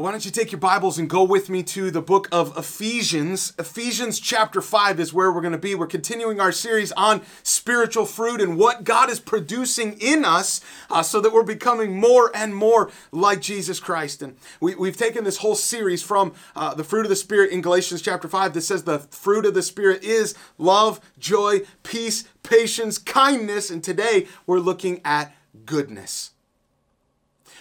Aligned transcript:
Why 0.00 0.12
don't 0.12 0.24
you 0.24 0.30
take 0.30 0.50
your 0.50 0.58
Bibles 0.58 0.98
and 0.98 1.10
go 1.10 1.22
with 1.22 1.50
me 1.50 1.62
to 1.64 1.90
the 1.90 2.00
book 2.00 2.26
of 2.32 2.56
Ephesians? 2.56 3.52
Ephesians 3.58 4.18
chapter 4.18 4.62
5 4.62 4.98
is 4.98 5.12
where 5.12 5.30
we're 5.30 5.42
going 5.42 5.52
to 5.52 5.58
be. 5.58 5.74
We're 5.74 5.86
continuing 5.86 6.40
our 6.40 6.52
series 6.52 6.90
on 6.92 7.20
spiritual 7.42 8.06
fruit 8.06 8.40
and 8.40 8.56
what 8.56 8.84
God 8.84 9.10
is 9.10 9.20
producing 9.20 9.98
in 10.00 10.24
us 10.24 10.62
uh, 10.88 11.02
so 11.02 11.20
that 11.20 11.34
we're 11.34 11.42
becoming 11.42 12.00
more 12.00 12.30
and 12.34 12.54
more 12.54 12.90
like 13.12 13.42
Jesus 13.42 13.78
Christ. 13.78 14.22
And 14.22 14.36
we, 14.58 14.72
have 14.72 14.96
taken 14.96 15.24
this 15.24 15.36
whole 15.36 15.54
series 15.54 16.02
from 16.02 16.32
uh, 16.56 16.72
the 16.72 16.82
fruit 16.82 17.04
of 17.04 17.10
the 17.10 17.14
Spirit 17.14 17.50
in 17.50 17.60
Galatians 17.60 18.00
chapter 18.00 18.26
5 18.26 18.54
that 18.54 18.62
says 18.62 18.84
the 18.84 19.00
fruit 19.00 19.44
of 19.44 19.52
the 19.52 19.62
Spirit 19.62 20.02
is 20.02 20.34
love, 20.56 20.98
joy, 21.18 21.60
peace, 21.82 22.24
patience, 22.42 22.96
kindness. 22.96 23.68
And 23.68 23.84
today 23.84 24.28
we're 24.46 24.60
looking 24.60 25.02
at 25.04 25.34
goodness. 25.66 26.30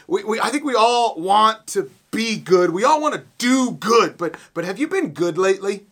We, 0.09 0.23
we, 0.23 0.39
I 0.39 0.49
think 0.49 0.63
we 0.63 0.75
all 0.75 1.19
want 1.19 1.67
to 1.67 1.91
be 2.11 2.37
good. 2.37 2.71
We 2.71 2.83
all 2.83 2.99
want 2.99 3.13
to 3.13 3.23
do 3.37 3.71
good, 3.71 4.17
but 4.17 4.35
but 4.53 4.65
have 4.65 4.79
you 4.79 4.87
been 4.87 5.11
good 5.11 5.37
lately? 5.37 5.85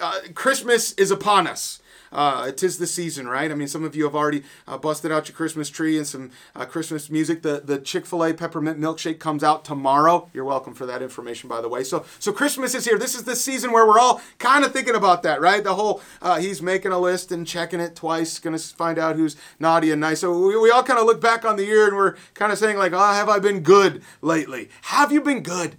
Uh, 0.00 0.20
Christmas 0.34 0.92
is 0.94 1.12
upon 1.12 1.46
us. 1.46 1.80
Uh, 2.14 2.46
it 2.48 2.62
is 2.62 2.78
the 2.78 2.86
season, 2.86 3.26
right? 3.26 3.50
I 3.50 3.54
mean, 3.54 3.66
some 3.66 3.82
of 3.82 3.96
you 3.96 4.04
have 4.04 4.14
already 4.14 4.44
uh, 4.68 4.78
busted 4.78 5.10
out 5.10 5.28
your 5.28 5.34
Christmas 5.34 5.68
tree 5.68 5.98
and 5.98 6.06
some 6.06 6.30
uh, 6.54 6.64
Christmas 6.64 7.10
music. 7.10 7.42
The 7.42 7.60
the 7.64 7.78
Chick 7.78 8.06
Fil 8.06 8.24
A 8.24 8.32
peppermint 8.32 8.80
milkshake 8.80 9.18
comes 9.18 9.42
out 9.42 9.64
tomorrow. 9.64 10.30
You're 10.32 10.44
welcome 10.44 10.74
for 10.74 10.86
that 10.86 11.02
information, 11.02 11.48
by 11.48 11.60
the 11.60 11.68
way. 11.68 11.82
So 11.82 12.04
so 12.20 12.32
Christmas 12.32 12.74
is 12.74 12.84
here. 12.84 12.98
This 12.98 13.16
is 13.16 13.24
the 13.24 13.34
season 13.34 13.72
where 13.72 13.84
we're 13.84 13.98
all 13.98 14.22
kind 14.38 14.64
of 14.64 14.72
thinking 14.72 14.94
about 14.94 15.24
that, 15.24 15.40
right? 15.40 15.64
The 15.64 15.74
whole 15.74 16.00
uh, 16.22 16.38
he's 16.38 16.62
making 16.62 16.92
a 16.92 16.98
list 16.98 17.32
and 17.32 17.44
checking 17.46 17.80
it 17.80 17.96
twice, 17.96 18.38
gonna 18.38 18.58
find 18.58 18.98
out 18.98 19.16
who's 19.16 19.36
naughty 19.58 19.90
and 19.90 20.00
nice. 20.00 20.20
So 20.20 20.38
we, 20.46 20.56
we 20.56 20.70
all 20.70 20.84
kind 20.84 21.00
of 21.00 21.06
look 21.06 21.20
back 21.20 21.44
on 21.44 21.56
the 21.56 21.64
year 21.64 21.88
and 21.88 21.96
we're 21.96 22.14
kind 22.34 22.52
of 22.52 22.58
saying 22.58 22.78
like, 22.78 22.92
oh, 22.92 23.12
have 23.12 23.28
I 23.28 23.40
been 23.40 23.60
good 23.60 24.02
lately? 24.22 24.70
Have 24.82 25.10
you 25.10 25.20
been 25.20 25.42
good? 25.42 25.78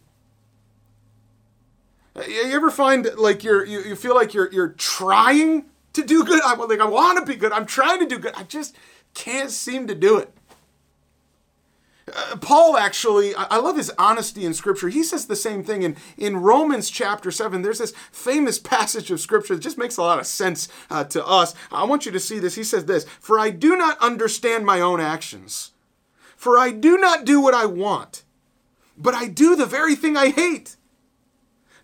You 2.28 2.52
ever 2.54 2.72
find 2.72 3.10
like 3.18 3.44
you're 3.44 3.66
you, 3.66 3.82
you 3.82 3.96
feel 3.96 4.16
like 4.16 4.34
you're 4.34 4.52
you're 4.52 4.70
trying 4.70 5.66
to 5.96 6.04
do 6.04 6.24
good. 6.24 6.42
I 6.44 6.56
like 6.56 6.80
I 6.80 6.86
want 6.86 7.20
to 7.20 7.26
be 7.26 7.38
good. 7.38 7.52
I'm 7.52 7.66
trying 7.66 8.00
to 8.00 8.06
do 8.06 8.20
good. 8.20 8.34
I 8.36 8.44
just 8.44 8.76
can't 9.14 9.52
seem 9.52 9.88
to 9.88 9.96
do 9.96 10.18
it. 10.18 10.32
Uh, 12.14 12.38
Paul 12.38 12.78
actually, 12.78 13.34
I, 13.34 13.46
I 13.52 13.58
love 13.58 13.78
his 13.78 13.92
honesty 13.98 14.46
in 14.46 14.54
Scripture. 14.54 14.90
He 14.90 15.04
says 15.04 15.26
the 15.26 15.36
same 15.36 15.64
thing 15.64 15.82
in, 15.82 15.98
in 16.18 16.38
Romans 16.38 16.90
chapter 16.90 17.32
7. 17.32 17.62
There's 17.62 17.80
this 17.80 17.94
famous 18.12 18.60
passage 18.76 19.10
of 19.10 19.20
Scripture 19.20 19.56
that 19.56 19.62
just 19.62 19.78
makes 19.78 19.98
a 19.98 20.04
lot 20.04 20.20
of 20.20 20.28
sense 20.28 20.68
uh, 20.90 21.04
to 21.06 21.26
us. 21.26 21.56
I 21.72 21.84
want 21.86 22.06
you 22.06 22.12
to 22.12 22.20
see 22.20 22.40
this. 22.40 22.56
He 22.56 22.64
says 22.64 22.86
this 22.86 23.06
For 23.20 23.40
I 23.40 23.50
do 23.50 23.76
not 23.76 23.98
understand 24.00 24.66
my 24.66 24.82
own 24.82 25.02
actions, 25.02 25.72
for 26.36 26.58
I 26.58 26.72
do 26.72 26.98
not 26.98 27.26
do 27.26 27.42
what 27.42 27.56
I 27.56 27.66
want, 27.66 28.24
but 28.98 29.16
I 29.16 29.28
do 29.28 29.56
the 29.56 29.66
very 29.66 29.96
thing 29.96 30.16
I 30.16 30.30
hate. 30.30 30.76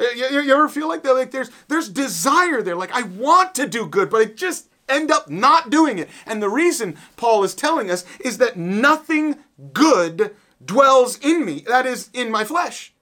Uh, 0.00 0.04
you, 0.16 0.40
you, 0.40 0.52
ever 0.52 0.68
feel 0.68 0.88
like 0.88 1.02
that? 1.02 1.12
Like 1.12 1.30
there's 1.30 1.50
there's 1.68 1.88
desire 1.88 2.62
there. 2.62 2.76
Like 2.76 2.92
I 2.92 3.02
want 3.02 3.54
to 3.56 3.68
do 3.68 3.86
good, 3.86 4.08
but 4.08 4.22
I 4.22 4.24
just 4.26 4.68
end 4.88 5.10
up 5.10 5.28
not 5.28 5.70
doing 5.70 5.98
it. 5.98 6.08
And 6.26 6.42
the 6.42 6.48
reason 6.48 6.96
Paul 7.16 7.44
is 7.44 7.54
telling 7.54 7.90
us 7.90 8.04
is 8.20 8.38
that 8.38 8.56
nothing 8.56 9.36
good 9.72 10.34
dwells 10.64 11.18
in 11.18 11.44
me. 11.44 11.64
That 11.66 11.86
is 11.86 12.08
in 12.12 12.30
my 12.30 12.44
flesh. 12.44 12.94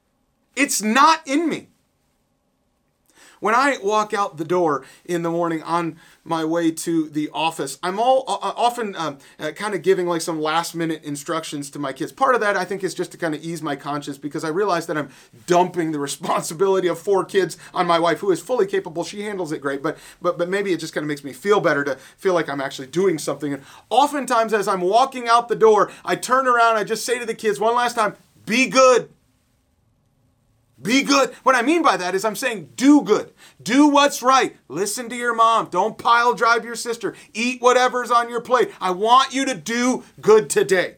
It's 0.56 0.82
not 0.82 1.26
in 1.26 1.48
me. 1.48 1.68
When 3.40 3.54
I 3.54 3.78
walk 3.82 4.12
out 4.12 4.36
the 4.36 4.44
door 4.44 4.84
in 5.04 5.22
the 5.22 5.30
morning 5.30 5.62
on 5.62 5.98
my 6.24 6.44
way 6.44 6.70
to 6.70 7.08
the 7.08 7.30
office, 7.32 7.78
I'm 7.82 7.98
all 7.98 8.24
uh, 8.26 8.34
uh 8.34 8.52
often 8.56 8.96
um, 8.96 9.18
uh, 9.38 9.52
kind 9.52 9.74
of 9.74 9.82
giving 9.82 10.06
like 10.06 10.20
some 10.20 10.40
last 10.40 10.74
minute 10.74 11.04
instructions 11.04 11.70
to 11.70 11.78
my 11.78 11.92
kids. 11.92 12.12
Part 12.12 12.34
of 12.34 12.40
that 12.40 12.56
I 12.56 12.64
think 12.64 12.82
is 12.82 12.94
just 12.94 13.12
to 13.12 13.18
kind 13.18 13.34
of 13.34 13.42
ease 13.42 13.62
my 13.62 13.76
conscience 13.76 14.18
because 14.18 14.44
I 14.44 14.48
realize 14.48 14.86
that 14.86 14.98
I'm 14.98 15.10
dumping 15.46 15.92
the 15.92 15.98
responsibility 16.08 16.88
of 16.88 16.98
four 16.98 17.24
kids 17.24 17.56
on 17.72 17.86
my 17.86 17.98
wife, 17.98 18.18
who 18.18 18.30
is 18.30 18.40
fully 18.40 18.66
capable. 18.66 19.04
She 19.04 19.22
handles 19.22 19.52
it 19.52 19.60
great, 19.60 19.82
but 19.82 19.98
but 20.20 20.38
but 20.38 20.48
maybe 20.48 20.72
it 20.72 20.78
just 20.78 20.92
kind 20.92 21.04
of 21.04 21.08
makes 21.08 21.24
me 21.24 21.32
feel 21.32 21.60
better 21.60 21.84
to 21.84 21.96
feel 22.16 22.34
like 22.34 22.48
I'm 22.48 22.60
actually 22.60 22.88
doing 22.88 23.18
something. 23.18 23.52
And 23.52 23.62
oftentimes, 23.90 24.52
as 24.52 24.68
I'm 24.68 24.80
walking 24.80 25.28
out 25.28 25.48
the 25.48 25.56
door, 25.56 25.90
I 26.04 26.16
turn 26.16 26.46
around, 26.46 26.76
I 26.76 26.84
just 26.84 27.04
say 27.04 27.18
to 27.18 27.26
the 27.26 27.34
kids 27.34 27.60
one 27.60 27.74
last 27.74 27.94
time, 27.94 28.14
"Be 28.46 28.68
good." 28.68 29.10
Be 30.80 31.02
good. 31.02 31.34
What 31.42 31.56
I 31.56 31.62
mean 31.62 31.82
by 31.82 31.96
that 31.96 32.14
is 32.14 32.24
I'm 32.24 32.36
saying 32.36 32.70
do 32.76 33.02
good. 33.02 33.32
Do 33.60 33.88
what's 33.88 34.22
right. 34.22 34.56
Listen 34.68 35.08
to 35.08 35.16
your 35.16 35.34
mom. 35.34 35.68
Don't 35.70 35.98
pile 35.98 36.34
drive 36.34 36.64
your 36.64 36.76
sister. 36.76 37.14
Eat 37.34 37.60
whatever's 37.60 38.10
on 38.10 38.28
your 38.28 38.40
plate. 38.40 38.70
I 38.80 38.92
want 38.92 39.34
you 39.34 39.44
to 39.46 39.54
do 39.54 40.04
good 40.20 40.48
today. 40.48 40.96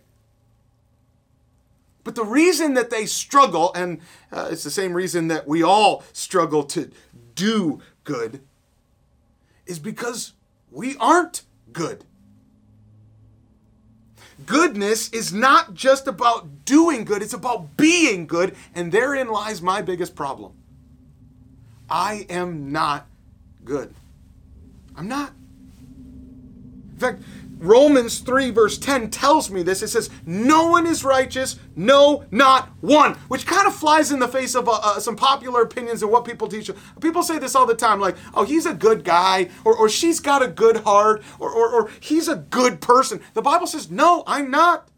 But 2.05 2.15
the 2.15 2.25
reason 2.25 2.75
that 2.75 2.91
they 2.91 3.07
struggle, 3.07 3.73
and 3.75 4.01
uh, 4.33 4.49
it's 4.51 4.65
the 4.65 4.71
same 4.71 4.93
reason 4.93 5.29
that 5.29 5.47
we 5.47 5.63
all 5.63 6.05
struggle 6.13 6.63
to 6.65 6.91
do 7.35 7.81
good, 8.05 8.41
is 9.67 9.79
because 9.79 10.35
we 10.71 10.97
aren't 10.99 11.43
good. 11.73 12.05
Goodness 14.47 15.09
is 15.11 15.33
not 15.33 15.75
just 15.75 16.07
about 16.07 16.65
doing 16.65 17.05
good, 17.05 17.23
it's 17.23 17.35
about 17.35 17.77
being 17.77 18.27
good. 18.27 18.57
And 18.75 18.93
therein 18.93 19.29
lies 19.29 19.61
my 19.61 19.83
biggest 19.83 20.15
problem. 20.15 20.53
I 21.89 22.27
am 22.29 22.71
not 22.71 23.07
good. 23.65 23.95
I'm 24.97 25.09
not. 25.09 25.33
Fact, 27.01 27.23
Romans 27.61 28.21
3, 28.21 28.51
verse 28.51 28.79
10 28.79 29.11
tells 29.11 29.51
me 29.51 29.63
this. 29.63 29.83
It 29.83 29.89
says, 29.89 30.09
No 30.25 30.69
one 30.69 30.87
is 30.87 31.05
righteous, 31.05 31.59
no, 31.77 32.25
not 32.31 32.71
one, 32.81 33.15
which 33.29 33.47
kind 33.47 33.67
of 33.67 33.75
flies 33.75 34.11
in 34.11 34.19
the 34.19 34.29
face 34.29 34.55
of 34.55 34.69
uh, 34.69 34.81
uh, 34.83 35.01
some 35.01 35.17
popular 35.17 35.63
opinions 35.63 36.03
and 36.03 36.11
what 36.11 36.25
people 36.25 36.49
teach. 36.49 36.71
People 37.01 37.23
say 37.23 37.39
this 37.39 37.55
all 37.55 37.67
the 37.67 37.75
time, 37.75 38.01
like, 38.01 38.17
oh, 38.35 38.45
he's 38.45 38.67
a 38.67 38.75
good 38.75 39.05
guy, 39.05 39.51
or, 39.65 39.77
or 39.77 39.89
she's 39.89 40.21
got 40.21 40.43
a 40.43 40.49
good 40.49 40.79
heart, 40.79 41.23
or, 41.39 41.51
or, 41.51 41.69
or 41.69 41.91
he's 42.01 42.29
a 42.29 42.37
good 42.37 42.81
person. 42.81 43.21
The 43.35 43.43
Bible 43.43 43.67
says, 43.67 43.91
No, 43.91 44.25
I'm 44.27 44.51
not. 44.51 44.89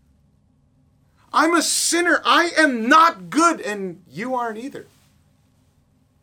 I'm 1.33 1.55
a 1.55 1.63
sinner. 1.63 2.21
I 2.25 2.51
am 2.59 2.89
not 2.89 3.31
good, 3.31 3.61
and 3.61 4.03
you 4.07 4.35
aren't 4.35 4.59
either. 4.59 4.87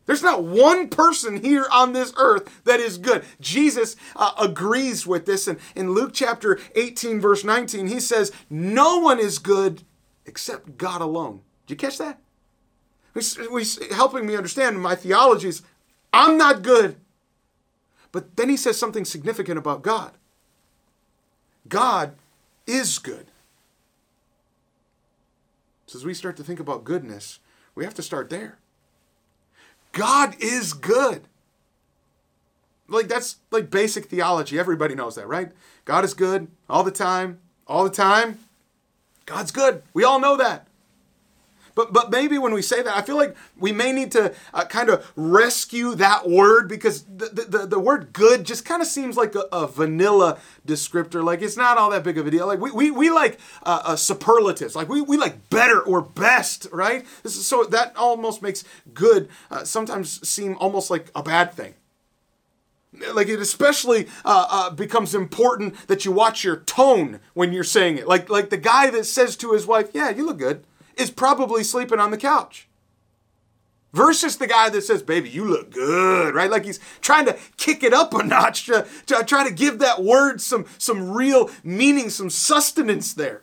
There's 0.06 0.22
not 0.22 0.42
one 0.42 0.88
person 0.88 1.42
here 1.42 1.66
on 1.72 1.92
this 1.92 2.12
earth 2.16 2.62
that 2.64 2.80
is 2.80 2.98
good. 2.98 3.24
Jesus 3.40 3.96
uh, 4.16 4.32
agrees 4.40 5.06
with 5.06 5.26
this. 5.26 5.46
And 5.46 5.58
in 5.76 5.92
Luke 5.92 6.12
chapter 6.12 6.58
18, 6.74 7.20
verse 7.20 7.44
19, 7.44 7.86
he 7.86 8.00
says, 8.00 8.32
No 8.48 8.98
one 8.98 9.18
is 9.18 9.38
good 9.38 9.82
except 10.26 10.76
God 10.78 11.00
alone. 11.00 11.42
Did 11.66 11.74
you 11.74 11.88
catch 11.88 11.98
that? 11.98 12.20
He's, 13.14 13.78
helping 13.92 14.26
me 14.26 14.36
understand 14.36 14.80
my 14.80 14.94
theologies. 14.94 15.62
I'm 16.12 16.36
not 16.36 16.62
good. 16.62 16.96
But 18.12 18.36
then 18.36 18.48
he 18.48 18.56
says 18.56 18.78
something 18.78 19.04
significant 19.04 19.58
about 19.58 19.82
God. 19.82 20.12
God 21.68 22.16
is 22.66 22.98
good. 22.98 23.26
So 25.86 25.98
as 25.98 26.04
we 26.04 26.14
start 26.14 26.36
to 26.36 26.44
think 26.44 26.60
about 26.60 26.84
goodness, 26.84 27.40
we 27.74 27.84
have 27.84 27.94
to 27.94 28.02
start 28.02 28.30
there. 28.30 28.58
God 29.92 30.36
is 30.40 30.72
good. 30.72 31.22
Like 32.88 33.08
that's 33.08 33.36
like 33.50 33.70
basic 33.70 34.06
theology. 34.06 34.58
Everybody 34.58 34.94
knows 34.94 35.14
that, 35.14 35.28
right? 35.28 35.52
God 35.84 36.04
is 36.04 36.14
good 36.14 36.48
all 36.68 36.82
the 36.82 36.90
time, 36.90 37.38
all 37.66 37.84
the 37.84 37.90
time. 37.90 38.38
God's 39.26 39.52
good. 39.52 39.82
We 39.94 40.02
all 40.04 40.18
know 40.20 40.36
that. 40.36 40.66
But, 41.74 41.92
but 41.92 42.10
maybe 42.10 42.38
when 42.38 42.52
we 42.52 42.62
say 42.62 42.82
that, 42.82 42.96
I 42.96 43.02
feel 43.02 43.16
like 43.16 43.36
we 43.56 43.72
may 43.72 43.92
need 43.92 44.12
to 44.12 44.34
uh, 44.52 44.64
kind 44.64 44.88
of 44.88 45.10
rescue 45.16 45.94
that 45.96 46.28
word 46.28 46.68
because 46.68 47.04
the, 47.04 47.46
the, 47.48 47.66
the 47.66 47.78
word 47.78 48.12
good 48.12 48.44
just 48.44 48.64
kind 48.64 48.82
of 48.82 48.88
seems 48.88 49.16
like 49.16 49.34
a, 49.34 49.44
a, 49.52 49.66
vanilla 49.66 50.38
descriptor. 50.66 51.22
Like 51.22 51.42
it's 51.42 51.56
not 51.56 51.78
all 51.78 51.90
that 51.90 52.04
big 52.04 52.18
of 52.18 52.26
a 52.26 52.30
deal. 52.30 52.46
Like 52.46 52.60
we, 52.60 52.70
we, 52.70 52.90
we 52.90 53.10
like 53.10 53.38
uh, 53.62 53.82
uh, 53.84 53.96
superlatives. 53.96 54.74
Like 54.74 54.88
we, 54.88 55.00
we 55.00 55.16
like 55.16 55.48
better 55.50 55.80
or 55.80 56.02
best, 56.02 56.66
right? 56.72 57.06
Is, 57.24 57.46
so 57.46 57.64
that 57.64 57.96
almost 57.96 58.42
makes 58.42 58.64
good 58.92 59.28
uh, 59.50 59.64
sometimes 59.64 60.26
seem 60.28 60.56
almost 60.58 60.90
like 60.90 61.10
a 61.14 61.22
bad 61.22 61.52
thing. 61.52 61.74
Like 63.14 63.28
it 63.28 63.38
especially 63.38 64.08
uh, 64.24 64.46
uh, 64.50 64.70
becomes 64.70 65.14
important 65.14 65.86
that 65.86 66.04
you 66.04 66.10
watch 66.10 66.42
your 66.42 66.56
tone 66.56 67.20
when 67.34 67.52
you're 67.52 67.62
saying 67.62 67.98
it. 67.98 68.08
Like 68.08 68.28
like 68.28 68.50
the 68.50 68.56
guy 68.56 68.90
that 68.90 69.04
says 69.04 69.36
to 69.36 69.52
his 69.52 69.64
wife, 69.64 69.90
"Yeah, 69.94 70.10
you 70.10 70.26
look 70.26 70.38
good." 70.38 70.64
Is 71.00 71.10
probably 71.10 71.64
sleeping 71.64 71.98
on 71.98 72.10
the 72.10 72.16
couch. 72.18 72.68
versus 73.92 74.36
the 74.36 74.46
guy 74.46 74.68
that 74.70 74.82
says, 74.82 75.02
Baby, 75.02 75.30
you 75.30 75.44
look 75.44 75.72
good, 75.72 76.34
right? 76.34 76.50
Like 76.50 76.64
he's 76.64 76.78
trying 77.00 77.26
to 77.26 77.36
kick 77.56 77.82
it 77.82 77.92
up 77.92 78.14
a 78.14 78.22
notch 78.22 78.66
to, 78.66 78.86
to 79.06 79.24
try 79.24 79.42
to 79.48 79.52
give 79.52 79.80
that 79.80 80.02
word 80.02 80.40
some, 80.40 80.64
some 80.78 81.10
real 81.10 81.50
meaning, 81.64 82.08
some 82.10 82.30
sustenance 82.30 83.12
there. 83.14 83.42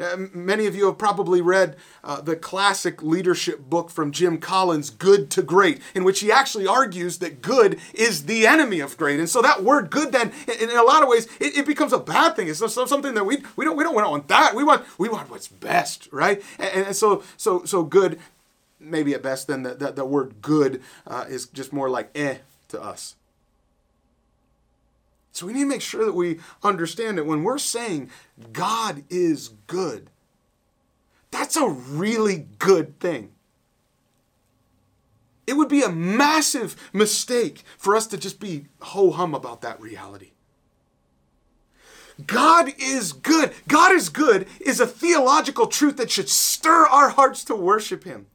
Uh, 0.00 0.16
many 0.32 0.66
of 0.66 0.74
you 0.74 0.86
have 0.86 0.96
probably 0.96 1.42
read 1.42 1.76
uh, 2.02 2.18
the 2.20 2.34
classic 2.34 3.02
leadership 3.02 3.68
book 3.68 3.90
from 3.90 4.10
Jim 4.10 4.38
Collins, 4.38 4.88
Good 4.88 5.30
to 5.32 5.42
Great, 5.42 5.82
in 5.94 6.02
which 6.02 6.20
he 6.20 6.32
actually 6.32 6.66
argues 6.66 7.18
that 7.18 7.42
good 7.42 7.78
is 7.92 8.24
the 8.24 8.46
enemy 8.46 8.80
of 8.80 8.96
great. 8.96 9.20
And 9.20 9.28
so 9.28 9.42
that 9.42 9.62
word 9.62 9.90
good 9.90 10.12
then, 10.12 10.32
in, 10.48 10.70
in 10.70 10.76
a 10.76 10.82
lot 10.82 11.02
of 11.02 11.10
ways, 11.10 11.26
it, 11.38 11.58
it, 11.58 11.66
becomes 11.66 11.92
a 11.92 11.98
bad 11.98 12.36
thing. 12.36 12.48
It's 12.48 12.58
something 12.72 13.12
that 13.14 13.24
we, 13.24 13.42
we, 13.54 13.66
don't, 13.66 13.76
we 13.76 13.84
don't 13.84 13.94
want 13.94 14.28
that. 14.28 14.54
We 14.54 14.64
want, 14.64 14.86
we 14.98 15.10
want 15.10 15.30
what's 15.30 15.48
best, 15.48 16.08
right? 16.10 16.42
And, 16.58 16.86
and 16.86 16.96
so, 16.96 17.22
so, 17.36 17.64
so 17.64 17.82
good, 17.82 18.18
maybe 18.80 19.12
at 19.12 19.22
best, 19.22 19.46
then 19.46 19.62
the, 19.62 19.74
the, 19.74 19.92
the 19.92 20.04
word 20.06 20.40
good 20.40 20.82
uh, 21.06 21.26
is 21.28 21.46
just 21.48 21.70
more 21.70 21.90
like 21.90 22.10
eh 22.14 22.38
to 22.68 22.82
us. 22.82 23.16
So 25.32 25.46
we 25.46 25.54
need 25.54 25.60
to 25.60 25.66
make 25.66 25.80
sure 25.80 26.04
that 26.04 26.14
we 26.14 26.40
understand 26.62 27.18
that 27.18 27.24
when 27.24 27.42
we're 27.42 27.58
saying 27.58 28.10
God 28.52 29.02
is 29.08 29.48
good, 29.66 30.10
that's 31.30 31.56
a 31.56 31.68
really 31.68 32.46
good 32.58 33.00
thing. 33.00 33.32
It 35.46 35.54
would 35.54 35.68
be 35.68 35.82
a 35.82 35.90
massive 35.90 36.76
mistake 36.92 37.62
for 37.78 37.96
us 37.96 38.06
to 38.08 38.18
just 38.18 38.38
be 38.38 38.66
ho 38.80 39.10
hum 39.10 39.34
about 39.34 39.62
that 39.62 39.80
reality. 39.80 40.32
God 42.26 42.74
is 42.78 43.12
good. 43.12 43.52
God 43.66 43.92
is 43.92 44.08
good 44.10 44.46
is 44.60 44.80
a 44.80 44.86
theological 44.86 45.66
truth 45.66 45.96
that 45.96 46.10
should 46.10 46.28
stir 46.28 46.86
our 46.86 47.08
hearts 47.10 47.42
to 47.44 47.56
worship 47.56 48.04
Him. 48.04 48.26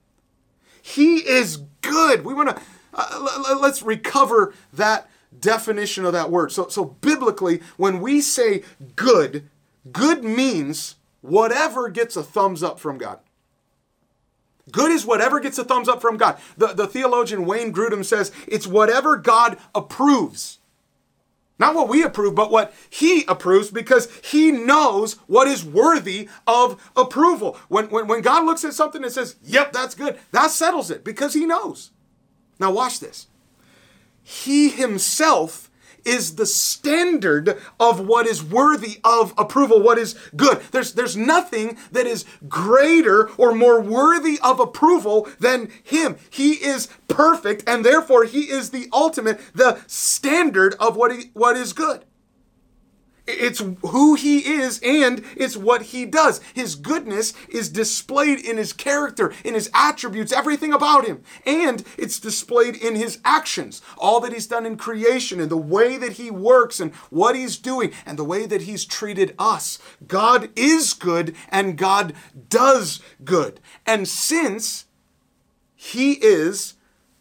He 0.81 1.17
is 1.17 1.57
good. 1.81 2.25
We 2.25 2.33
want 2.33 2.49
to, 2.49 2.61
uh, 2.93 3.57
let's 3.61 3.83
recover 3.83 4.53
that 4.73 5.09
definition 5.39 6.05
of 6.05 6.13
that 6.13 6.31
word. 6.31 6.51
So, 6.51 6.67
so 6.67 6.85
biblically, 6.85 7.61
when 7.77 8.01
we 8.01 8.21
say 8.21 8.63
good, 8.95 9.49
good 9.91 10.23
means 10.23 10.95
whatever 11.21 11.89
gets 11.89 12.15
a 12.15 12.23
thumbs 12.23 12.63
up 12.63 12.79
from 12.79 12.97
God. 12.97 13.19
Good 14.71 14.91
is 14.91 15.05
whatever 15.05 15.39
gets 15.39 15.57
a 15.57 15.63
thumbs 15.63 15.87
up 15.87 16.01
from 16.01 16.17
God. 16.17 16.37
The, 16.57 16.67
the 16.67 16.87
theologian 16.87 17.45
Wayne 17.45 17.73
Grudem 17.73 18.03
says 18.03 18.31
it's 18.47 18.67
whatever 18.67 19.15
God 19.15 19.57
approves. 19.73 20.59
Not 21.59 21.73
what 21.73 21.89
we 21.89 22.03
approve, 22.03 22.35
but 22.35 22.51
what 22.51 22.73
he 22.89 23.23
approves 23.27 23.71
because 23.71 24.11
he 24.23 24.51
knows 24.51 25.13
what 25.25 25.47
is 25.47 25.65
worthy 25.65 26.29
of 26.45 26.91
approval. 26.95 27.57
When, 27.67 27.89
when, 27.89 28.07
when 28.07 28.21
God 28.21 28.45
looks 28.45 28.63
at 28.63 28.73
something 28.73 29.03
and 29.03 29.11
says, 29.11 29.37
yep, 29.43 29.73
that's 29.73 29.95
good, 29.95 30.19
that 30.31 30.51
settles 30.51 30.91
it 30.91 31.03
because 31.03 31.33
he 31.33 31.45
knows. 31.45 31.91
Now, 32.59 32.71
watch 32.71 32.99
this. 32.99 33.27
He 34.29 34.67
himself 34.67 35.71
is 36.03 36.35
the 36.35 36.45
standard 36.45 37.57
of 37.79 38.05
what 38.05 38.27
is 38.27 38.43
worthy 38.43 38.99
of 39.05 39.33
approval, 39.37 39.81
what 39.81 39.97
is 39.97 40.15
good. 40.35 40.59
There's, 40.71 40.93
there's 40.93 41.15
nothing 41.15 41.77
that 41.93 42.05
is 42.05 42.25
greater 42.49 43.29
or 43.37 43.55
more 43.55 43.79
worthy 43.79 44.37
of 44.43 44.59
approval 44.59 45.29
than 45.39 45.71
him. 45.81 46.17
He 46.29 46.55
is 46.55 46.89
perfect, 47.07 47.63
and 47.67 47.85
therefore 47.85 48.25
he 48.25 48.49
is 48.49 48.71
the 48.71 48.89
ultimate, 48.91 49.39
the 49.55 49.79
standard 49.87 50.75
of 50.77 50.97
what, 50.97 51.13
he, 51.13 51.29
what 51.31 51.55
is 51.55 51.71
good. 51.71 52.03
It's 53.27 53.61
who 53.81 54.15
he 54.15 54.39
is 54.39 54.79
and 54.81 55.21
it's 55.35 55.57
what 55.57 55.81
he 55.83 56.05
does. 56.05 56.39
His 56.53 56.75
goodness 56.75 57.33
is 57.49 57.67
displayed 57.67 58.39
in 58.39 58.55
his 58.55 58.71
character, 58.71 59.33
in 59.43 59.53
his 59.53 59.69
attributes, 59.73 60.31
everything 60.31 60.71
about 60.71 61.05
him. 61.05 61.21
And 61.45 61.83
it's 61.97 62.19
displayed 62.19 62.75
in 62.75 62.95
his 62.95 63.19
actions, 63.25 63.81
all 63.97 64.21
that 64.21 64.31
he's 64.31 64.47
done 64.47 64.65
in 64.65 64.77
creation 64.77 65.41
and 65.41 65.51
the 65.51 65.57
way 65.57 65.97
that 65.97 66.13
he 66.13 66.31
works 66.31 66.79
and 66.79 66.93
what 67.09 67.35
he's 67.35 67.57
doing 67.57 67.91
and 68.05 68.17
the 68.17 68.23
way 68.23 68.45
that 68.45 68.61
he's 68.61 68.85
treated 68.85 69.35
us. 69.37 69.77
God 70.07 70.49
is 70.55 70.93
good 70.93 71.35
and 71.49 71.77
God 71.77 72.13
does 72.47 73.01
good. 73.25 73.59
And 73.85 74.07
since 74.07 74.85
he 75.75 76.13
is 76.13 76.75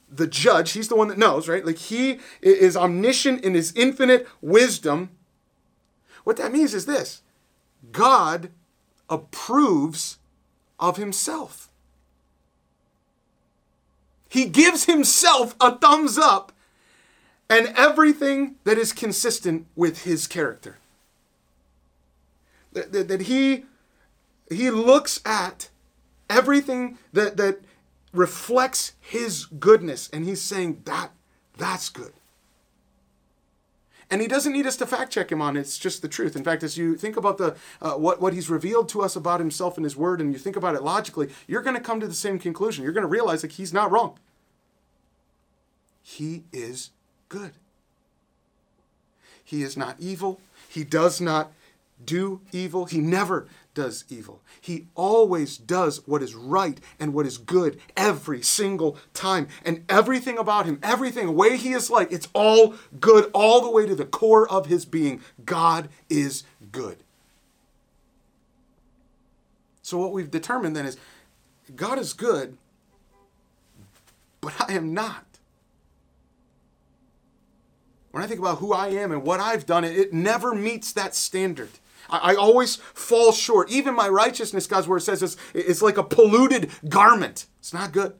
the 0.08 0.28
judge, 0.28 0.72
he's 0.72 0.88
the 0.88 0.96
one 0.96 1.08
that 1.08 1.18
knows, 1.18 1.48
right? 1.48 1.66
Like 1.66 1.78
he 1.78 2.20
is 2.40 2.76
omniscient 2.76 3.42
in 3.44 3.54
his 3.54 3.72
infinite 3.74 4.28
wisdom 4.40 5.10
what 6.26 6.38
that 6.38 6.50
means 6.52 6.74
is 6.74 6.86
this 6.86 7.22
God 7.92 8.50
approves 9.08 10.18
of 10.80 10.96
himself. 10.96 11.70
He 14.28 14.46
gives 14.46 14.86
himself 14.86 15.54
a 15.60 15.78
thumbs 15.78 16.18
up 16.18 16.50
and 17.48 17.68
everything 17.76 18.56
that 18.64 18.76
is 18.76 18.92
consistent 18.92 19.68
with 19.76 20.02
his 20.02 20.26
character. 20.26 20.78
That, 22.72 22.90
that, 22.90 23.06
that, 23.06 23.20
he, 23.22 23.64
he 24.50 24.72
looks 24.72 25.20
at 25.24 25.68
everything 26.28 26.98
that, 27.12 27.36
that 27.36 27.60
reflects 28.12 28.94
his 29.00 29.44
goodness 29.44 30.10
and 30.12 30.24
he's 30.24 30.42
saying 30.42 30.82
that 30.86 31.12
that's 31.56 31.88
good. 31.88 32.14
And 34.10 34.20
he 34.20 34.28
doesn't 34.28 34.52
need 34.52 34.66
us 34.66 34.76
to 34.76 34.86
fact 34.86 35.12
check 35.12 35.32
him 35.32 35.42
on 35.42 35.56
it. 35.56 35.60
It's 35.60 35.78
just 35.78 36.00
the 36.00 36.08
truth. 36.08 36.36
In 36.36 36.44
fact, 36.44 36.62
as 36.62 36.78
you 36.78 36.96
think 36.96 37.16
about 37.16 37.38
the 37.38 37.56
uh, 37.82 37.94
what, 37.94 38.20
what 38.20 38.32
he's 38.32 38.48
revealed 38.48 38.88
to 38.90 39.02
us 39.02 39.16
about 39.16 39.40
himself 39.40 39.76
and 39.76 39.84
his 39.84 39.96
word, 39.96 40.20
and 40.20 40.32
you 40.32 40.38
think 40.38 40.54
about 40.54 40.76
it 40.76 40.82
logically, 40.82 41.28
you're 41.48 41.62
going 41.62 41.76
to 41.76 41.82
come 41.82 41.98
to 42.00 42.06
the 42.06 42.14
same 42.14 42.38
conclusion. 42.38 42.84
You're 42.84 42.92
going 42.92 43.02
to 43.02 43.08
realize 43.08 43.42
that 43.42 43.52
he's 43.52 43.72
not 43.72 43.90
wrong. 43.90 44.18
He 46.02 46.44
is 46.52 46.90
good. 47.28 47.52
He 49.42 49.62
is 49.62 49.76
not 49.76 49.96
evil. 49.98 50.40
He 50.68 50.84
does 50.84 51.20
not 51.20 51.52
do 52.04 52.40
evil. 52.52 52.86
He 52.86 52.98
never 52.98 53.46
does 53.74 54.04
evil. 54.08 54.42
He 54.60 54.86
always 54.94 55.56
does 55.56 56.06
what 56.06 56.22
is 56.22 56.34
right 56.34 56.80
and 56.98 57.12
what 57.14 57.26
is 57.26 57.38
good 57.38 57.80
every 57.96 58.42
single 58.42 58.98
time. 59.14 59.48
And 59.64 59.84
everything 59.88 60.38
about 60.38 60.66
him, 60.66 60.78
everything, 60.82 61.26
the 61.26 61.32
way 61.32 61.56
he 61.56 61.72
is 61.72 61.90
like, 61.90 62.12
it's 62.12 62.28
all 62.32 62.74
good, 62.98 63.30
all 63.32 63.60
the 63.60 63.70
way 63.70 63.86
to 63.86 63.94
the 63.94 64.04
core 64.04 64.48
of 64.48 64.66
his 64.66 64.84
being. 64.84 65.20
God 65.44 65.88
is 66.08 66.44
good. 66.72 66.98
So, 69.82 69.98
what 69.98 70.12
we've 70.12 70.30
determined 70.30 70.74
then 70.74 70.86
is 70.86 70.96
God 71.76 71.98
is 71.98 72.12
good, 72.12 72.56
but 74.40 74.52
I 74.68 74.72
am 74.72 74.92
not. 74.92 75.24
When 78.10 78.24
I 78.24 78.26
think 78.26 78.40
about 78.40 78.58
who 78.58 78.72
I 78.72 78.88
am 78.88 79.12
and 79.12 79.22
what 79.22 79.40
I've 79.40 79.66
done, 79.66 79.84
it 79.84 80.12
never 80.12 80.54
meets 80.54 80.92
that 80.94 81.14
standard. 81.14 81.68
I, 82.08 82.32
I 82.32 82.34
always 82.34 82.76
fall 82.76 83.32
short. 83.32 83.70
Even 83.70 83.94
my 83.94 84.08
righteousness, 84.08 84.66
God's 84.66 84.88
word 84.88 85.02
says, 85.02 85.22
is, 85.22 85.36
it's 85.54 85.82
like 85.82 85.98
a 85.98 86.02
polluted 86.02 86.70
garment. 86.88 87.46
It's 87.58 87.74
not 87.74 87.92
good. 87.92 88.14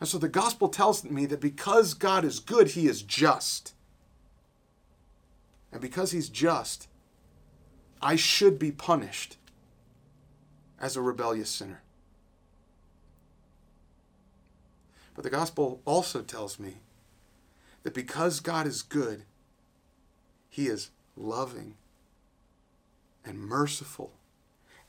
And 0.00 0.08
so 0.08 0.18
the 0.18 0.28
gospel 0.28 0.68
tells 0.68 1.04
me 1.04 1.24
that 1.26 1.40
because 1.40 1.94
God 1.94 2.24
is 2.24 2.40
good, 2.40 2.68
he 2.68 2.86
is 2.86 3.02
just. 3.02 3.74
And 5.72 5.80
because 5.80 6.10
he's 6.10 6.28
just, 6.28 6.88
I 8.02 8.16
should 8.16 8.58
be 8.58 8.70
punished 8.70 9.38
as 10.80 10.96
a 10.96 11.00
rebellious 11.00 11.48
sinner. 11.48 11.82
But 15.14 15.24
the 15.24 15.30
gospel 15.30 15.80
also 15.84 16.22
tells 16.22 16.58
me 16.58 16.78
that 17.82 17.94
because 17.94 18.40
God 18.40 18.66
is 18.66 18.82
good, 18.82 19.24
he 20.48 20.66
is 20.66 20.90
loving 21.16 21.76
and 23.24 23.38
merciful 23.38 24.12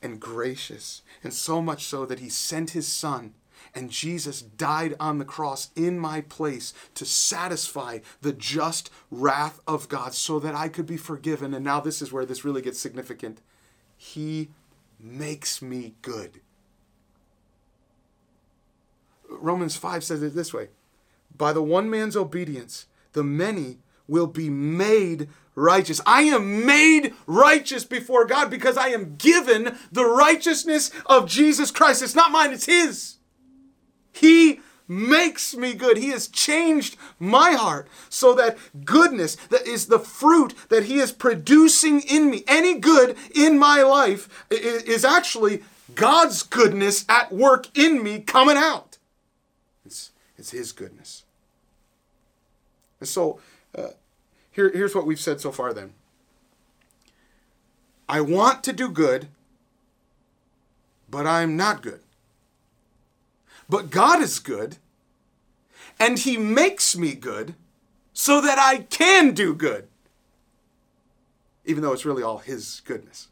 and 0.02 0.20
gracious, 0.20 1.02
and 1.22 1.32
so 1.32 1.62
much 1.62 1.84
so 1.84 2.04
that 2.06 2.20
he 2.20 2.28
sent 2.28 2.70
his 2.70 2.86
son. 2.86 3.34
And 3.74 3.90
Jesus 3.90 4.42
died 4.42 4.94
on 5.00 5.18
the 5.18 5.24
cross 5.24 5.70
in 5.74 5.98
my 5.98 6.20
place 6.20 6.72
to 6.94 7.04
satisfy 7.04 8.00
the 8.20 8.32
just 8.32 8.90
wrath 9.10 9.60
of 9.66 9.88
God 9.88 10.14
so 10.14 10.38
that 10.38 10.54
I 10.54 10.68
could 10.68 10.86
be 10.86 10.96
forgiven. 10.96 11.54
And 11.54 11.64
now, 11.64 11.80
this 11.80 12.00
is 12.00 12.12
where 12.12 12.26
this 12.26 12.44
really 12.44 12.62
gets 12.62 12.78
significant. 12.78 13.40
He 13.96 14.50
makes 15.00 15.60
me 15.60 15.94
good. 16.02 16.40
Romans 19.28 19.76
5 19.76 20.04
says 20.04 20.22
it 20.22 20.34
this 20.34 20.54
way 20.54 20.68
By 21.36 21.52
the 21.52 21.62
one 21.62 21.90
man's 21.90 22.16
obedience, 22.16 22.86
the 23.12 23.24
many 23.24 23.78
will 24.08 24.26
be 24.26 24.50
made 24.50 25.28
righteous. 25.54 26.00
I 26.06 26.22
am 26.22 26.66
made 26.66 27.14
righteous 27.26 27.84
before 27.84 28.26
God 28.26 28.50
because 28.50 28.76
I 28.76 28.88
am 28.88 29.16
given 29.16 29.76
the 29.90 30.04
righteousness 30.04 30.90
of 31.06 31.28
Jesus 31.28 31.70
Christ. 31.70 32.02
It's 32.02 32.14
not 32.14 32.30
mine, 32.30 32.52
it's 32.52 32.66
His. 32.66 33.16
He 34.12 34.60
makes 34.88 35.56
me 35.56 35.74
good. 35.74 35.96
He 35.96 36.10
has 36.10 36.28
changed 36.28 36.96
my 37.18 37.52
heart 37.52 37.88
so 38.08 38.34
that 38.34 38.56
goodness 38.84 39.36
that 39.50 39.66
is 39.66 39.86
the 39.86 39.98
fruit 39.98 40.54
that 40.68 40.84
he 40.84 40.98
is 40.98 41.10
producing 41.10 42.00
in 42.02 42.30
me, 42.30 42.44
any 42.46 42.78
good 42.78 43.16
in 43.34 43.58
my 43.58 43.82
life 43.82 44.46
is 44.50 45.04
actually 45.04 45.62
God's 45.94 46.42
goodness 46.42 47.04
at 47.08 47.32
work 47.32 47.76
in 47.76 48.02
me 48.02 48.20
coming 48.20 48.56
out. 48.56 48.98
It's, 49.84 50.10
it's 50.36 50.50
His 50.50 50.72
goodness. 50.72 51.24
And 53.00 53.08
so, 53.08 53.40
here, 54.50 54.70
here's 54.70 54.94
what 54.94 55.06
we've 55.06 55.20
said 55.20 55.40
so 55.40 55.52
far 55.52 55.72
then. 55.72 55.92
I 58.08 58.20
want 58.20 58.62
to 58.64 58.72
do 58.72 58.88
good, 58.88 59.28
but 61.10 61.26
I'm 61.26 61.56
not 61.56 61.82
good. 61.82 62.00
But 63.68 63.90
God 63.90 64.22
is 64.22 64.38
good, 64.38 64.76
and 65.98 66.18
He 66.18 66.36
makes 66.36 66.96
me 66.96 67.14
good 67.14 67.54
so 68.12 68.40
that 68.40 68.58
I 68.58 68.78
can 68.78 69.32
do 69.32 69.54
good, 69.54 69.88
even 71.64 71.82
though 71.82 71.92
it's 71.92 72.04
really 72.04 72.22
all 72.22 72.38
His 72.38 72.80
goodness. 72.84 73.28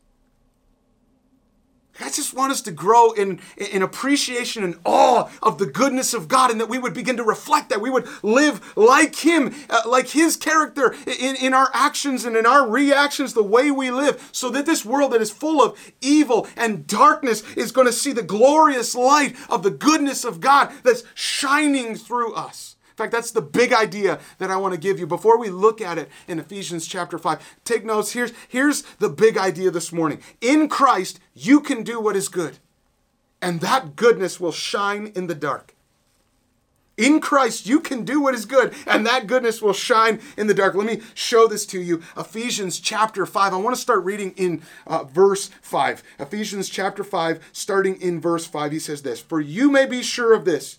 I 2.01 2.11
just 2.11 2.35
want 2.35 2.51
us 2.51 2.61
to 2.63 2.73
grow 2.73 3.13
in, 3.13 3.41
in 3.57 3.83
appreciation 3.83 4.65
and 4.65 4.79
awe 4.85 5.31
of 5.43 5.59
the 5.59 5.67
goodness 5.67 6.13
of 6.13 6.27
God 6.27 6.51
and 6.51 6.61
that 6.61 6.69
we 6.69 6.79
would 6.79 6.93
begin 6.95 7.17
to 7.19 7.23
reflect 7.23 7.69
that. 7.69 7.81
We 7.81 7.91
would 7.91 8.09
live 8.23 8.77
like 8.77 9.15
Him, 9.17 9.55
uh, 9.71 9.83
like 9.87 10.09
His 10.09 10.37
character 10.37 10.95
in, 11.07 11.37
in 11.37 11.55
our 11.55 11.71
actions 11.73 12.25
and 12.25 12.37
in 12.37 12.47
our 12.47 12.69
reactions, 12.69 13.35
the 13.35 13.43
way 13.45 13.71
we 13.71 13.91
live, 13.91 14.29
so 14.33 14.51
that 14.51 14.67
this 14.67 14.85
world 14.85 15.13
that 15.13 15.23
is 15.23 15.31
full 15.31 15.63
of 15.63 15.79
evil 16.01 16.49
and 16.57 16.87
darkness 16.87 17.43
is 17.55 17.71
going 17.71 17.87
to 17.87 17.93
see 17.93 18.13
the 18.13 18.23
glorious 18.23 18.95
light 18.95 19.37
of 19.49 19.63
the 19.63 19.71
goodness 19.71 20.25
of 20.25 20.41
God 20.41 20.73
that's 20.83 21.05
shining 21.15 21.95
through 21.95 22.35
us. 22.35 22.74
In 22.95 22.97
fact, 22.97 23.13
that's 23.13 23.33
the 23.33 23.43
big 23.43 23.73
idea 23.73 24.21
that 24.39 24.53
I 24.53 24.57
want 24.57 24.73
to 24.73 24.79
give 24.79 25.01
you. 25.01 25.07
Before 25.09 25.37
we 25.37 25.51
look 25.51 25.81
at 25.81 25.99
it 25.99 26.09
in 26.29 26.39
Ephesians 26.39 26.87
chapter 26.87 27.19
5, 27.19 27.59
take 27.65 27.85
notes. 27.85 28.13
Here's, 28.13 28.33
here's 28.49 28.83
the 29.01 29.09
big 29.09 29.37
idea 29.37 29.73
this 29.73 29.93
morning. 29.93 30.21
In 30.41 30.69
Christ, 30.69 31.19
you 31.35 31.59
can 31.59 31.83
do 31.83 31.99
what 31.99 32.15
is 32.15 32.29
good, 32.29 32.59
and 33.43 33.61
that 33.63 33.97
goodness 33.97 34.39
will 34.39 34.53
shine 34.53 35.11
in 35.17 35.27
the 35.27 35.35
dark. 35.35 35.75
In 36.97 37.21
Christ, 37.21 37.67
you 37.67 37.81
can 37.81 38.05
do 38.05 38.21
what 38.21 38.37
is 38.37 38.45
good, 38.45 38.73
and 38.87 39.05
that 39.05 39.27
goodness 39.27 39.61
will 39.61 39.73
shine 39.73 40.21
in 40.37 40.47
the 40.47 40.55
dark. 40.55 40.77
Let 40.77 40.87
me 40.87 41.01
show 41.15 41.49
this 41.49 41.67
to 41.67 41.81
you. 41.81 42.01
Ephesians 42.17 42.79
chapter 42.79 43.27
5. 43.27 43.53
I 43.53 43.57
want 43.57 43.75
to 43.75 43.83
start 43.83 44.05
reading 44.05 44.35
in 44.37 44.63
uh, 44.87 45.03
verse 45.03 45.51
5. 45.63 46.01
Ephesians 46.21 46.69
chapter 46.69 47.03
5, 47.03 47.41
starting 47.51 48.01
in 48.01 48.21
verse 48.21 48.47
5, 48.47 48.71
he 48.71 48.79
says 48.79 49.03
this 49.03 49.21
For 49.21 49.41
you 49.41 49.73
may 49.73 49.85
be 49.85 50.01
sure 50.01 50.33
of 50.33 50.45
this 50.45 50.79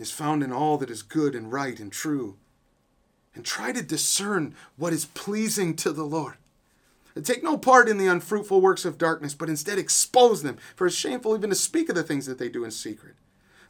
is 0.00 0.10
found 0.10 0.42
in 0.42 0.52
all 0.52 0.78
that 0.78 0.90
is 0.90 1.02
good 1.02 1.34
and 1.34 1.52
right 1.52 1.78
and 1.78 1.92
true. 1.92 2.36
And 3.34 3.44
try 3.44 3.72
to 3.72 3.82
discern 3.82 4.54
what 4.76 4.92
is 4.92 5.04
pleasing 5.06 5.76
to 5.76 5.92
the 5.92 6.04
Lord. 6.04 6.34
And 7.14 7.24
take 7.24 7.42
no 7.42 7.58
part 7.58 7.88
in 7.88 7.98
the 7.98 8.06
unfruitful 8.06 8.60
works 8.60 8.84
of 8.84 8.98
darkness, 8.98 9.34
but 9.34 9.48
instead 9.48 9.78
expose 9.78 10.42
them, 10.42 10.58
for 10.74 10.86
it's 10.86 10.96
shameful 10.96 11.36
even 11.36 11.50
to 11.50 11.56
speak 11.56 11.88
of 11.88 11.94
the 11.94 12.02
things 12.02 12.26
that 12.26 12.38
they 12.38 12.48
do 12.48 12.64
in 12.64 12.70
secret. 12.70 13.14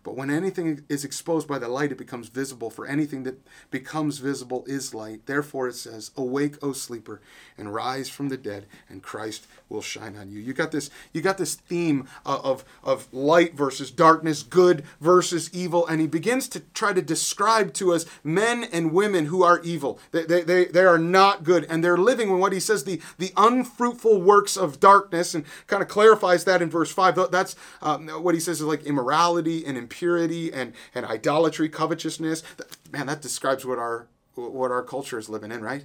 But 0.02 0.16
when 0.16 0.30
anything 0.30 0.84
is 0.88 1.04
exposed 1.04 1.46
by 1.46 1.58
the 1.58 1.68
light, 1.68 1.92
it 1.92 1.98
becomes 1.98 2.28
visible, 2.28 2.70
for 2.70 2.86
anything 2.86 3.24
that 3.24 3.38
becomes 3.70 4.18
visible 4.18 4.64
is 4.66 4.94
light. 4.94 5.26
Therefore 5.26 5.68
it 5.68 5.74
says, 5.74 6.10
Awake, 6.16 6.56
O 6.62 6.72
sleeper, 6.72 7.20
and 7.58 7.74
rise 7.74 8.08
from 8.08 8.30
the 8.30 8.38
dead, 8.38 8.64
and 8.88 9.02
Christ 9.02 9.46
will 9.68 9.82
shine 9.82 10.16
on 10.16 10.30
you. 10.30 10.40
You 10.40 10.54
got 10.54 10.72
this, 10.72 10.88
you 11.12 11.20
got 11.20 11.36
this 11.36 11.54
theme 11.54 12.08
of, 12.24 12.64
of 12.82 13.12
light 13.12 13.54
versus 13.54 13.90
darkness, 13.90 14.42
good 14.42 14.84
versus 15.02 15.50
evil, 15.52 15.86
and 15.86 16.00
he 16.00 16.06
begins 16.06 16.48
to 16.48 16.60
try 16.72 16.94
to 16.94 17.02
describe 17.02 17.74
to 17.74 17.92
us 17.92 18.06
men 18.24 18.64
and 18.72 18.92
women 18.92 19.26
who 19.26 19.42
are 19.42 19.60
evil. 19.60 19.98
They, 20.12 20.24
they, 20.24 20.42
they, 20.42 20.64
they 20.64 20.84
are 20.84 20.98
not 20.98 21.44
good, 21.44 21.66
and 21.68 21.84
they're 21.84 21.98
living 21.98 22.30
in 22.30 22.38
what 22.38 22.54
he 22.54 22.60
says 22.60 22.84
the, 22.84 23.02
the 23.18 23.34
unfruitful 23.36 24.22
works 24.22 24.56
of 24.56 24.80
darkness, 24.80 25.34
and 25.34 25.44
kind 25.66 25.82
of 25.82 25.90
clarifies 25.90 26.44
that 26.44 26.62
in 26.62 26.70
verse 26.70 26.90
5. 26.90 27.30
That's 27.30 27.54
um, 27.82 28.08
what 28.08 28.34
he 28.34 28.40
says 28.40 28.60
is 28.60 28.66
like 28.66 28.84
immorality 28.84 29.66
and 29.66 29.89
impurity 29.90 30.52
and, 30.52 30.72
and 30.94 31.04
idolatry, 31.04 31.68
covetousness. 31.68 32.42
Man, 32.92 33.06
that 33.06 33.20
describes 33.20 33.66
what 33.66 33.78
our 33.78 34.06
what 34.36 34.70
our 34.70 34.82
culture 34.82 35.18
is 35.18 35.28
living 35.28 35.50
in, 35.50 35.60
right? 35.60 35.84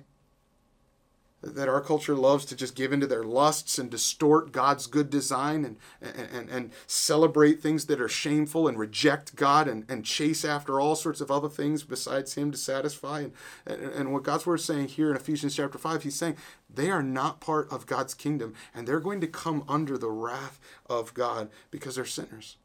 that 1.41 1.69
our 1.69 1.81
culture 1.81 2.15
loves 2.15 2.43
to 2.45 2.55
just 2.55 2.75
give 2.75 2.91
into 2.91 3.05
their 3.05 3.24
lusts 3.24 3.77
and 3.77 3.89
distort 3.91 4.51
God's 4.51 4.88
good 4.88 5.09
design 5.09 5.63
and, 5.63 5.77
and, 6.01 6.50
and 6.50 6.71
celebrate 6.88 7.62
things 7.62 7.85
that 7.85 8.01
are 8.01 8.09
shameful 8.09 8.67
and 8.67 8.79
reject 8.79 9.35
God 9.35 9.67
and, 9.67 9.85
and 9.88 10.03
chase 10.03 10.43
after 10.43 10.79
all 10.79 10.95
sorts 10.95 11.21
of 11.21 11.29
other 11.29 11.50
things 11.50 11.83
besides 11.83 12.33
Him 12.33 12.51
to 12.51 12.57
satisfy. 12.57 13.25
And, 13.67 13.79
and 13.79 14.12
what 14.12 14.24
God's 14.24 14.45
Word 14.45 14.59
is 14.59 14.65
saying 14.65 14.88
here 14.88 15.12
in 15.12 15.15
Ephesians 15.15 15.55
chapter 15.55 15.77
5, 15.77 16.03
He's 16.03 16.15
saying 16.15 16.38
they 16.74 16.89
are 16.89 17.03
not 17.03 17.41
part 17.41 17.71
of 17.71 17.85
God's 17.85 18.13
kingdom 18.13 18.53
and 18.74 18.88
they're 18.88 19.00
going 19.00 19.21
to 19.21 19.27
come 19.27 19.63
under 19.67 19.97
the 19.97 20.09
wrath 20.09 20.59
of 20.89 21.13
God 21.13 21.50
because 21.69 21.95
they're 21.95 22.05
sinners. 22.05 22.57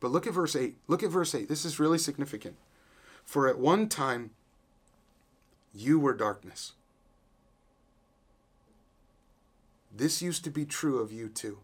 But 0.00 0.10
look 0.10 0.26
at 0.26 0.34
verse 0.34 0.54
8. 0.54 0.76
Look 0.88 1.02
at 1.02 1.10
verse 1.10 1.34
8. 1.34 1.48
This 1.48 1.64
is 1.64 1.80
really 1.80 1.98
significant. 1.98 2.56
For 3.24 3.48
at 3.48 3.58
one 3.58 3.88
time 3.88 4.30
you 5.74 5.98
were 5.98 6.14
darkness. 6.14 6.72
This 9.94 10.20
used 10.20 10.44
to 10.44 10.50
be 10.50 10.64
true 10.64 10.98
of 10.98 11.12
you 11.12 11.28
too. 11.28 11.58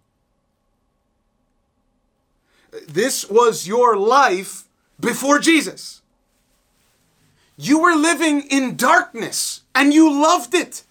This 2.89 3.29
was 3.29 3.67
your 3.67 3.97
life 3.97 4.65
before 4.99 5.39
Jesus. 5.39 6.01
You 7.57 7.79
were 7.79 7.95
living 7.95 8.43
in 8.51 8.77
darkness 8.77 9.63
and 9.75 9.93
you 9.93 10.11
loved 10.11 10.55
it. 10.55 10.85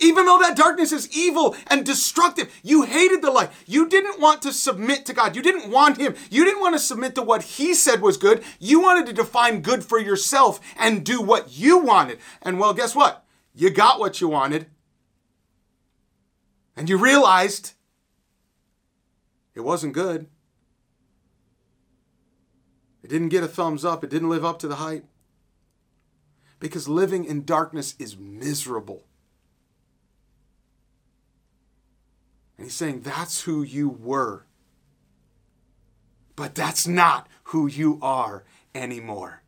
Even 0.00 0.24
though 0.24 0.38
that 0.38 0.56
darkness 0.56 0.92
is 0.92 1.14
evil 1.14 1.54
and 1.66 1.84
destructive, 1.84 2.50
you 2.62 2.82
hated 2.82 3.20
the 3.20 3.30
light. 3.30 3.50
You 3.66 3.86
didn't 3.86 4.18
want 4.18 4.40
to 4.42 4.52
submit 4.52 5.04
to 5.06 5.12
God. 5.12 5.36
You 5.36 5.42
didn't 5.42 5.70
want 5.70 5.98
Him. 5.98 6.14
You 6.30 6.44
didn't 6.44 6.62
want 6.62 6.74
to 6.74 6.78
submit 6.78 7.14
to 7.14 7.22
what 7.22 7.42
He 7.42 7.74
said 7.74 8.00
was 8.00 8.16
good. 8.16 8.42
You 8.58 8.80
wanted 8.80 9.06
to 9.06 9.12
define 9.12 9.60
good 9.60 9.84
for 9.84 9.98
yourself 9.98 10.58
and 10.78 11.04
do 11.04 11.20
what 11.20 11.56
you 11.56 11.78
wanted. 11.78 12.18
And 12.40 12.58
well, 12.58 12.72
guess 12.72 12.96
what? 12.96 13.24
You 13.54 13.68
got 13.68 14.00
what 14.00 14.20
you 14.20 14.28
wanted. 14.28 14.66
And 16.76 16.88
you 16.88 16.96
realized 16.96 17.74
it 19.54 19.60
wasn't 19.60 19.92
good. 19.92 20.28
It 23.02 23.08
didn't 23.08 23.28
get 23.28 23.44
a 23.44 23.48
thumbs 23.48 23.84
up, 23.84 24.02
it 24.02 24.10
didn't 24.10 24.30
live 24.30 24.44
up 24.44 24.58
to 24.60 24.68
the 24.68 24.76
hype. 24.76 25.04
Because 26.58 26.88
living 26.88 27.24
in 27.24 27.44
darkness 27.44 27.94
is 27.98 28.16
miserable. 28.16 29.04
And 32.60 32.66
he's 32.66 32.74
saying 32.74 33.00
that's 33.00 33.40
who 33.40 33.62
you 33.62 33.88
were. 33.88 34.44
But 36.36 36.54
that's 36.54 36.86
not 36.86 37.26
who 37.44 37.66
you 37.66 37.98
are 38.02 38.44
anymore. 38.74 39.40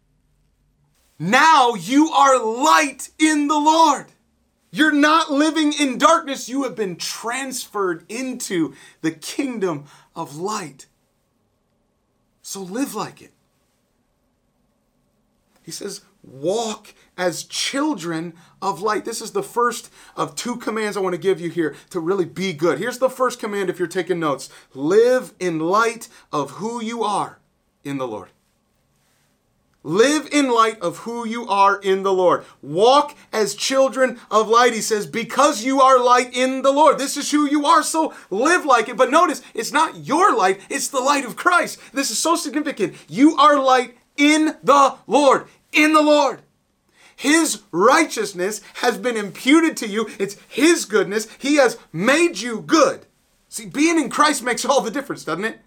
Now 1.18 1.74
you 1.74 2.08
are 2.08 2.42
light 2.42 3.10
in 3.18 3.48
the 3.48 3.58
Lord. 3.58 4.06
You're 4.70 4.94
not 4.94 5.30
living 5.30 5.74
in 5.74 5.98
darkness. 5.98 6.48
You 6.48 6.62
have 6.62 6.74
been 6.74 6.96
transferred 6.96 8.06
into 8.08 8.72
the 9.02 9.10
kingdom 9.10 9.84
of 10.16 10.36
light. 10.38 10.86
So 12.40 12.62
live 12.62 12.94
like 12.94 13.20
it. 13.20 13.34
He 15.62 15.70
says, 15.70 16.00
walk 16.22 16.94
as 17.16 17.44
children 17.44 18.34
of 18.60 18.80
light. 18.80 19.04
This 19.04 19.20
is 19.20 19.32
the 19.32 19.42
first 19.42 19.90
of 20.16 20.34
two 20.34 20.56
commands 20.56 20.96
I 20.96 21.00
want 21.00 21.14
to 21.14 21.20
give 21.20 21.40
you 21.40 21.50
here 21.50 21.74
to 21.90 22.00
really 22.00 22.24
be 22.24 22.52
good. 22.52 22.78
Here's 22.78 22.98
the 22.98 23.10
first 23.10 23.40
command 23.40 23.70
if 23.70 23.78
you're 23.78 23.88
taking 23.88 24.20
notes 24.20 24.48
live 24.74 25.34
in 25.38 25.58
light 25.58 26.08
of 26.32 26.52
who 26.52 26.82
you 26.82 27.02
are 27.02 27.38
in 27.84 27.98
the 27.98 28.06
Lord. 28.06 28.30
Live 29.84 30.28
in 30.30 30.48
light 30.48 30.80
of 30.80 30.98
who 30.98 31.26
you 31.26 31.48
are 31.48 31.80
in 31.80 32.04
the 32.04 32.12
Lord. 32.12 32.44
Walk 32.62 33.16
as 33.32 33.56
children 33.56 34.20
of 34.30 34.48
light, 34.48 34.74
he 34.74 34.80
says, 34.80 35.08
because 35.08 35.64
you 35.64 35.80
are 35.80 35.98
light 35.98 36.36
in 36.36 36.62
the 36.62 36.70
Lord. 36.70 36.98
This 36.98 37.16
is 37.16 37.32
who 37.32 37.50
you 37.50 37.66
are, 37.66 37.82
so 37.82 38.14
live 38.30 38.64
like 38.64 38.88
it. 38.88 38.96
But 38.96 39.10
notice, 39.10 39.42
it's 39.54 39.72
not 39.72 40.06
your 40.06 40.36
light, 40.36 40.60
it's 40.70 40.86
the 40.86 41.00
light 41.00 41.24
of 41.24 41.34
Christ. 41.34 41.80
This 41.92 42.12
is 42.12 42.18
so 42.18 42.36
significant. 42.36 42.94
You 43.08 43.36
are 43.36 43.60
light 43.60 43.96
in 44.16 44.54
the 44.62 44.96
Lord. 45.08 45.46
In 45.72 45.92
the 45.92 46.02
Lord. 46.02 46.42
His 47.14 47.62
righteousness 47.70 48.60
has 48.74 48.98
been 48.98 49.16
imputed 49.16 49.76
to 49.78 49.88
you. 49.88 50.08
It's 50.18 50.36
His 50.48 50.84
goodness. 50.84 51.28
He 51.38 51.56
has 51.56 51.78
made 51.92 52.38
you 52.38 52.60
good 52.60 53.06
See, 53.52 53.66
being 53.66 53.98
in 53.98 54.08
Christ 54.08 54.42
makes 54.42 54.64
all 54.64 54.80
the 54.80 54.90
difference, 54.90 55.24
doesn't 55.24 55.44
it? 55.44 55.60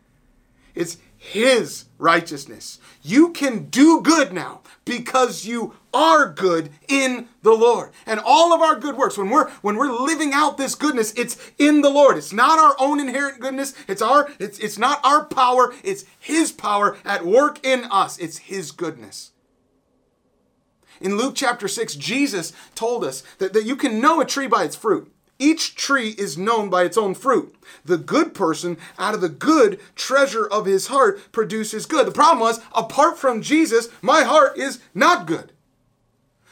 It's 0.74 0.98
His 1.20 1.86
righteousness. 2.00 2.80
You 3.04 3.30
can 3.30 3.66
do 3.66 4.02
good 4.02 4.34
now 4.34 4.62
because 4.86 5.46
you 5.46 5.76
are 5.94 6.28
good 6.28 6.72
in 6.88 7.28
the 7.44 7.54
Lord. 7.54 7.92
And 8.08 8.20
all 8.20 8.54
of 8.54 8.62
our 8.62 8.80
good 8.80 8.98
works, 8.98 9.20
when 9.20 9.30
we're 9.30 9.52
when 9.62 9.76
we're 9.76 9.92
living 9.92 10.34
out 10.34 10.58
this 10.58 10.74
goodness, 10.74 11.14
it's 11.16 11.38
in 11.60 11.82
the 11.82 11.92
Lord. 11.92 12.18
It's 12.18 12.34
not 12.34 12.58
our 12.58 12.76
own 12.80 13.00
inherent 13.00 13.40
goodness. 13.40 13.76
It's 13.88 14.02
our 14.02 14.32
it's 14.40 14.58
it's 14.58 14.80
not 14.80 15.00
our 15.06 15.24
power, 15.24 15.72
it's 15.84 16.06
his 16.18 16.52
power 16.52 16.98
at 17.06 17.24
work 17.24 17.64
in 17.64 17.84
us. 17.84 18.18
It's 18.18 18.40
his 18.40 18.72
goodness. 18.72 19.30
In 21.02 21.18
Luke 21.18 21.34
chapter 21.36 21.68
6, 21.68 21.96
Jesus 21.96 22.54
told 22.74 23.04
us 23.04 23.24
that, 23.40 23.54
that 23.54 23.66
you 23.66 23.76
can 23.76 24.00
know 24.00 24.22
a 24.22 24.26
tree 24.26 24.48
by 24.48 24.64
its 24.64 24.76
fruit. 24.76 25.12
Each 25.38 25.76
tree 25.76 26.12
is 26.18 26.38
known 26.38 26.70
by 26.70 26.84
its 26.84 26.98
own 26.98 27.14
fruit. 27.14 27.56
The 27.84 27.98
good 27.98 28.34
person, 28.34 28.78
out 28.98 29.14
of 29.14 29.22
the 29.22 29.30
good 29.30 29.80
treasure 29.96 30.48
of 30.48 30.66
his 30.66 30.88
heart, 30.88 31.32
produces 31.34 31.86
good. 31.86 32.08
The 32.08 32.12
problem 32.12 32.40
was, 32.40 32.62
apart 32.74 33.18
from 33.18 33.42
Jesus, 33.42 33.90
my 34.02 34.24
heart 34.24 34.58
is 34.58 34.80
not 34.94 35.28
good. 35.28 35.52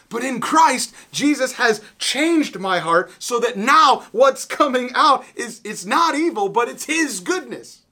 But 0.09 0.23
in 0.23 0.41
Christ, 0.41 0.93
Jesus 1.11 1.53
has 1.53 1.81
changed 1.97 2.59
my 2.59 2.79
heart 2.79 3.11
so 3.19 3.39
that 3.39 3.57
now 3.57 4.05
what's 4.11 4.45
coming 4.45 4.91
out 4.93 5.23
is 5.35 5.61
it's 5.63 5.85
not 5.85 6.13
evil, 6.13 6.49
but 6.49 6.67
it's 6.67 6.85
his 6.85 7.19
goodness. 7.19 7.82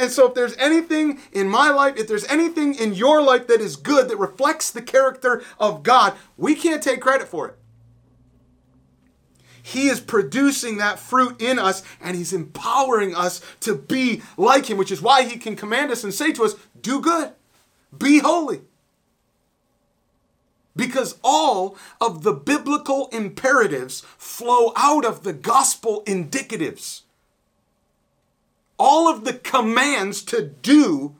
And 0.00 0.10
so, 0.10 0.28
if 0.28 0.34
there's 0.34 0.56
anything 0.56 1.20
in 1.32 1.48
my 1.48 1.70
life, 1.70 1.96
if 1.96 2.06
there's 2.06 2.26
anything 2.26 2.74
in 2.74 2.94
your 2.94 3.22
life 3.22 3.46
that 3.46 3.60
is 3.60 3.76
good, 3.76 4.08
that 4.08 4.18
reflects 4.18 4.70
the 4.70 4.82
character 4.82 5.42
of 5.58 5.82
God, 5.82 6.14
we 6.36 6.54
can't 6.54 6.82
take 6.82 7.00
credit 7.00 7.26
for 7.26 7.48
it. 7.48 7.58
He 9.62 9.88
is 9.88 10.00
producing 10.00 10.78
that 10.78 10.98
fruit 10.98 11.40
in 11.40 11.58
us 11.58 11.82
and 12.00 12.16
He's 12.16 12.32
empowering 12.32 13.14
us 13.14 13.40
to 13.60 13.74
be 13.74 14.22
like 14.36 14.66
Him, 14.68 14.76
which 14.76 14.90
is 14.90 15.00
why 15.00 15.24
He 15.24 15.38
can 15.38 15.56
command 15.56 15.90
us 15.90 16.04
and 16.04 16.12
say 16.12 16.32
to 16.32 16.44
us, 16.44 16.54
Do 16.80 17.00
good, 17.00 17.32
be 17.96 18.18
holy. 18.18 18.62
Because 20.74 21.18
all 21.22 21.76
of 22.00 22.22
the 22.22 22.32
biblical 22.32 23.08
imperatives 23.12 24.00
flow 24.18 24.72
out 24.74 25.04
of 25.04 25.22
the 25.22 25.34
gospel 25.34 26.02
indicatives. 26.06 27.01
All 28.84 29.08
of 29.08 29.22
the 29.22 29.34
commands 29.34 30.24
to 30.24 30.42
do 30.42 31.14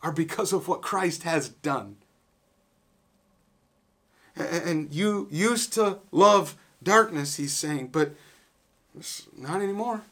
are 0.00 0.12
because 0.12 0.52
of 0.52 0.68
what 0.68 0.80
Christ 0.80 1.24
has 1.24 1.48
done. 1.48 1.96
And 4.36 4.94
you 4.94 5.26
used 5.28 5.72
to 5.72 5.98
love 6.12 6.56
darkness, 6.84 7.34
he's 7.34 7.52
saying, 7.52 7.88
but 7.88 8.14
not 9.36 9.60
anymore. 9.60 10.02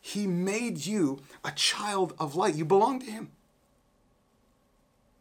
He 0.00 0.28
made 0.28 0.86
you 0.86 1.22
a 1.44 1.50
child 1.50 2.14
of 2.16 2.36
light. 2.36 2.54
You 2.54 2.64
belong 2.64 3.00
to 3.00 3.10
him. 3.10 3.32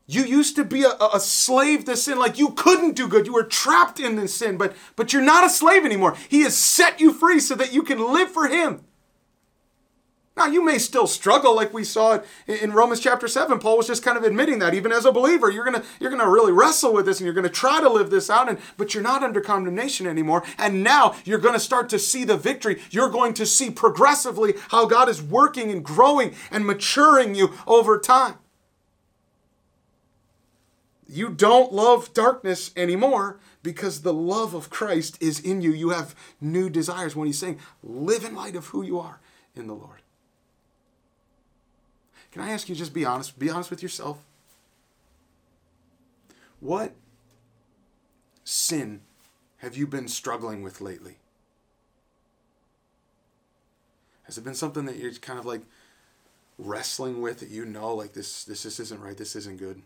You 0.05 0.21
used 0.21 0.55
to 0.57 0.63
be 0.63 0.83
a, 0.83 0.95
a, 1.11 1.19
slave 1.19 1.85
to 1.85 1.97
sin, 1.97 2.19
like 2.19 2.37
you 2.37 2.49
couldn't 2.51 2.95
do 2.95 3.07
good. 3.07 3.25
You 3.25 3.33
were 3.33 3.43
trapped 3.43 3.99
in 3.99 4.17
the 4.17 4.27
sin, 4.27 4.55
but, 4.55 4.75
but 4.95 5.13
you're 5.13 5.23
not 5.23 5.47
a 5.47 5.49
slave 5.49 5.83
anymore. 5.83 6.15
He 6.29 6.41
has 6.41 6.55
set 6.55 6.99
you 6.99 7.11
free 7.11 7.39
so 7.39 7.55
that 7.55 7.73
you 7.73 7.81
can 7.81 8.13
live 8.13 8.29
for 8.29 8.47
him. 8.47 8.83
Now, 10.35 10.47
you 10.47 10.65
may 10.65 10.79
still 10.79 11.05
struggle 11.05 11.55
like 11.55 11.73
we 11.73 11.83
saw 11.83 12.15
it 12.15 12.25
in 12.47 12.71
Romans 12.71 12.99
chapter 12.99 13.27
7. 13.27 13.59
Paul 13.59 13.77
was 13.77 13.85
just 13.85 14.01
kind 14.01 14.17
of 14.17 14.23
admitting 14.23 14.57
that 14.59 14.73
even 14.73 14.91
as 14.91 15.05
a 15.05 15.11
believer, 15.11 15.51
you're 15.51 15.63
going 15.63 15.79
to 15.79 15.85
you're 15.99 16.09
going 16.09 16.23
to 16.23 16.29
really 16.29 16.51
wrestle 16.51 16.91
with 16.91 17.05
this 17.05 17.19
and 17.19 17.25
you're 17.25 17.35
going 17.35 17.43
to 17.43 17.51
try 17.51 17.79
to 17.79 17.89
live 17.89 18.09
this 18.09 18.31
out 18.31 18.49
and 18.49 18.57
but 18.75 18.93
you're 18.93 19.03
not 19.03 19.21
under 19.21 19.41
condemnation 19.41 20.07
anymore. 20.07 20.43
And 20.57 20.83
now 20.83 21.15
you're 21.23 21.37
going 21.37 21.53
to 21.53 21.59
start 21.59 21.87
to 21.89 21.99
see 21.99 22.23
the 22.23 22.35
victory. 22.35 22.81
You're 22.89 23.09
going 23.09 23.35
to 23.35 23.45
see 23.45 23.69
progressively 23.69 24.55
how 24.69 24.87
God 24.87 25.07
is 25.07 25.21
working 25.21 25.69
and 25.69 25.83
growing 25.83 26.33
and 26.49 26.65
maturing 26.65 27.35
you 27.35 27.53
over 27.67 27.99
time. 27.99 28.35
You 31.07 31.29
don't 31.29 31.71
love 31.71 32.11
darkness 32.13 32.71
anymore 32.75 33.39
because 33.61 34.01
the 34.01 34.13
love 34.13 34.55
of 34.55 34.71
Christ 34.71 35.21
is 35.21 35.39
in 35.39 35.61
you. 35.61 35.71
You 35.71 35.89
have 35.89 36.15
new 36.41 36.71
desires 36.71 37.15
when 37.15 37.27
he's 37.27 37.37
saying, 37.37 37.59
live 37.83 38.23
in 38.23 38.33
light 38.33 38.55
of 38.55 38.67
who 38.67 38.81
you 38.81 38.99
are 38.99 39.19
in 39.55 39.67
the 39.67 39.75
Lord. 39.75 40.02
Can 42.33 42.41
I 42.41 42.49
ask 42.49 42.67
you 42.67 42.73
just 42.73 42.95
be 42.95 43.05
honest? 43.05 43.37
Be 43.37 43.51
honest 43.51 43.69
with 43.69 43.83
yourself. 43.83 44.17
What 46.59 46.93
sin 48.43 49.01
have 49.57 49.77
you 49.77 49.85
been 49.85 50.07
struggling 50.07 50.63
with 50.63 50.81
lately? 50.81 51.17
Has 54.23 54.39
it 54.39 54.43
been 54.43 54.55
something 54.55 54.85
that 54.85 54.95
you're 54.95 55.13
kind 55.13 55.37
of 55.37 55.45
like 55.45 55.61
wrestling 56.57 57.21
with 57.21 57.39
that 57.41 57.49
you 57.49 57.65
know 57.65 57.93
like 57.93 58.13
this 58.13 58.45
this 58.45 58.63
just 58.63 58.79
isn't 58.79 58.99
right, 58.99 59.15
this 59.15 59.35
isn't 59.35 59.59
good? 59.59 59.83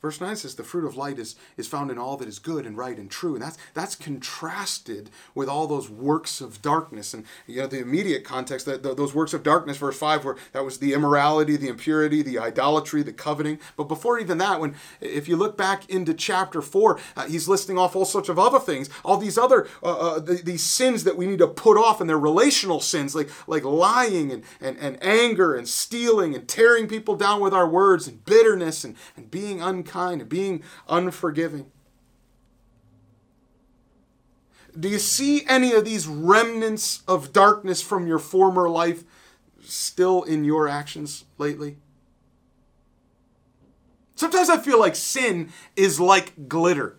Verse 0.00 0.20
9 0.20 0.36
says 0.36 0.54
the 0.54 0.62
fruit 0.62 0.86
of 0.86 0.96
light 0.96 1.18
is, 1.18 1.34
is 1.56 1.66
found 1.66 1.90
in 1.90 1.98
all 1.98 2.16
that 2.18 2.28
is 2.28 2.38
good 2.38 2.66
and 2.66 2.76
right 2.76 2.96
and 2.96 3.10
true. 3.10 3.34
And 3.34 3.42
that's 3.42 3.58
that's 3.74 3.96
contrasted 3.96 5.10
with 5.34 5.48
all 5.48 5.66
those 5.66 5.90
works 5.90 6.40
of 6.40 6.62
darkness. 6.62 7.12
And 7.14 7.24
you 7.48 7.62
know, 7.62 7.66
the 7.66 7.80
immediate 7.80 8.22
context, 8.22 8.64
that 8.66 8.84
those 8.84 9.12
works 9.12 9.34
of 9.34 9.42
darkness, 9.42 9.76
verse 9.78 9.98
5, 9.98 10.24
where 10.24 10.36
that 10.52 10.64
was 10.64 10.78
the 10.78 10.92
immorality, 10.92 11.56
the 11.56 11.66
impurity, 11.66 12.22
the 12.22 12.38
idolatry, 12.38 13.02
the 13.02 13.12
coveting. 13.12 13.58
But 13.76 13.84
before 13.84 14.20
even 14.20 14.38
that, 14.38 14.60
when 14.60 14.76
if 15.00 15.26
you 15.26 15.36
look 15.36 15.56
back 15.56 15.90
into 15.90 16.14
chapter 16.14 16.62
4, 16.62 17.00
uh, 17.16 17.26
he's 17.26 17.48
listing 17.48 17.76
off 17.76 17.96
all 17.96 18.04
sorts 18.04 18.28
of 18.28 18.38
other 18.38 18.60
things, 18.60 18.88
all 19.04 19.16
these 19.16 19.36
other 19.36 19.66
uh, 19.82 19.98
uh, 19.98 20.18
the, 20.20 20.34
these 20.34 20.62
sins 20.62 21.02
that 21.04 21.16
we 21.16 21.26
need 21.26 21.40
to 21.40 21.48
put 21.48 21.76
off, 21.76 22.00
and 22.00 22.08
they're 22.08 22.16
relational 22.16 22.78
sins, 22.78 23.16
like 23.16 23.30
like 23.48 23.64
lying 23.64 24.30
and, 24.30 24.44
and, 24.60 24.78
and 24.78 25.02
anger 25.02 25.56
and 25.56 25.66
stealing 25.66 26.36
and 26.36 26.46
tearing 26.46 26.86
people 26.86 27.16
down 27.16 27.40
with 27.40 27.52
our 27.52 27.68
words 27.68 28.06
and 28.06 28.24
bitterness 28.24 28.84
and, 28.84 28.94
and 29.16 29.28
being 29.28 29.60
unkind 29.60 29.87
unkind, 29.88 30.28
being 30.28 30.62
unforgiving. 30.88 31.70
Do 34.78 34.88
you 34.88 34.98
see 34.98 35.44
any 35.48 35.72
of 35.72 35.84
these 35.84 36.06
remnants 36.06 37.02
of 37.08 37.32
darkness 37.32 37.82
from 37.82 38.06
your 38.06 38.18
former 38.18 38.68
life 38.68 39.02
still 39.62 40.22
in 40.22 40.44
your 40.44 40.68
actions 40.68 41.24
lately? 41.36 41.78
Sometimes 44.14 44.50
I 44.50 44.58
feel 44.58 44.78
like 44.78 44.94
sin 44.94 45.50
is 45.74 45.98
like 45.98 46.48
glitter. 46.48 46.96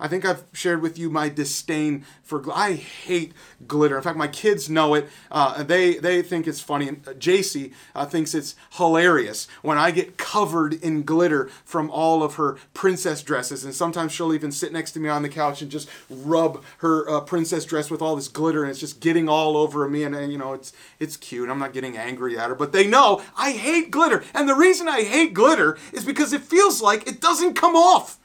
I 0.00 0.08
think 0.08 0.24
I've 0.24 0.44
shared 0.52 0.80
with 0.80 0.98
you 0.98 1.10
my 1.10 1.28
disdain 1.28 2.04
for. 2.22 2.42
I 2.52 2.72
hate 2.72 3.32
glitter. 3.66 3.96
In 3.96 4.02
fact, 4.02 4.16
my 4.16 4.28
kids 4.28 4.70
know 4.70 4.94
it. 4.94 5.08
Uh, 5.30 5.62
they 5.62 5.96
they 5.96 6.22
think 6.22 6.46
it's 6.46 6.60
funny. 6.60 6.88
And 6.88 7.06
uh, 7.06 7.12
JC 7.12 7.72
uh, 7.94 8.06
thinks 8.06 8.34
it's 8.34 8.56
hilarious 8.72 9.46
when 9.62 9.76
I 9.76 9.90
get 9.90 10.16
covered 10.16 10.72
in 10.74 11.02
glitter 11.02 11.50
from 11.64 11.90
all 11.90 12.22
of 12.22 12.36
her 12.36 12.56
princess 12.72 13.22
dresses. 13.22 13.64
And 13.64 13.74
sometimes 13.74 14.12
she'll 14.12 14.32
even 14.32 14.52
sit 14.52 14.72
next 14.72 14.92
to 14.92 15.00
me 15.00 15.08
on 15.08 15.22
the 15.22 15.28
couch 15.28 15.60
and 15.60 15.70
just 15.70 15.88
rub 16.08 16.64
her 16.78 17.08
uh, 17.08 17.20
princess 17.20 17.64
dress 17.66 17.90
with 17.90 18.00
all 18.00 18.16
this 18.16 18.28
glitter, 18.28 18.62
and 18.62 18.70
it's 18.70 18.80
just 18.80 19.00
getting 19.00 19.28
all 19.28 19.56
over 19.56 19.86
me. 19.88 20.02
And, 20.04 20.14
and 20.14 20.32
you 20.32 20.38
know, 20.38 20.54
it's 20.54 20.72
it's 20.98 21.16
cute. 21.18 21.50
I'm 21.50 21.58
not 21.58 21.74
getting 21.74 21.98
angry 21.98 22.38
at 22.38 22.48
her, 22.48 22.54
but 22.54 22.72
they 22.72 22.86
know 22.86 23.22
I 23.36 23.52
hate 23.52 23.90
glitter. 23.90 24.24
And 24.34 24.48
the 24.48 24.54
reason 24.54 24.88
I 24.88 25.02
hate 25.02 25.34
glitter 25.34 25.76
is 25.92 26.04
because 26.04 26.32
it 26.32 26.42
feels 26.42 26.80
like 26.80 27.06
it 27.06 27.20
doesn't 27.20 27.54
come 27.54 27.76
off. 27.76 28.19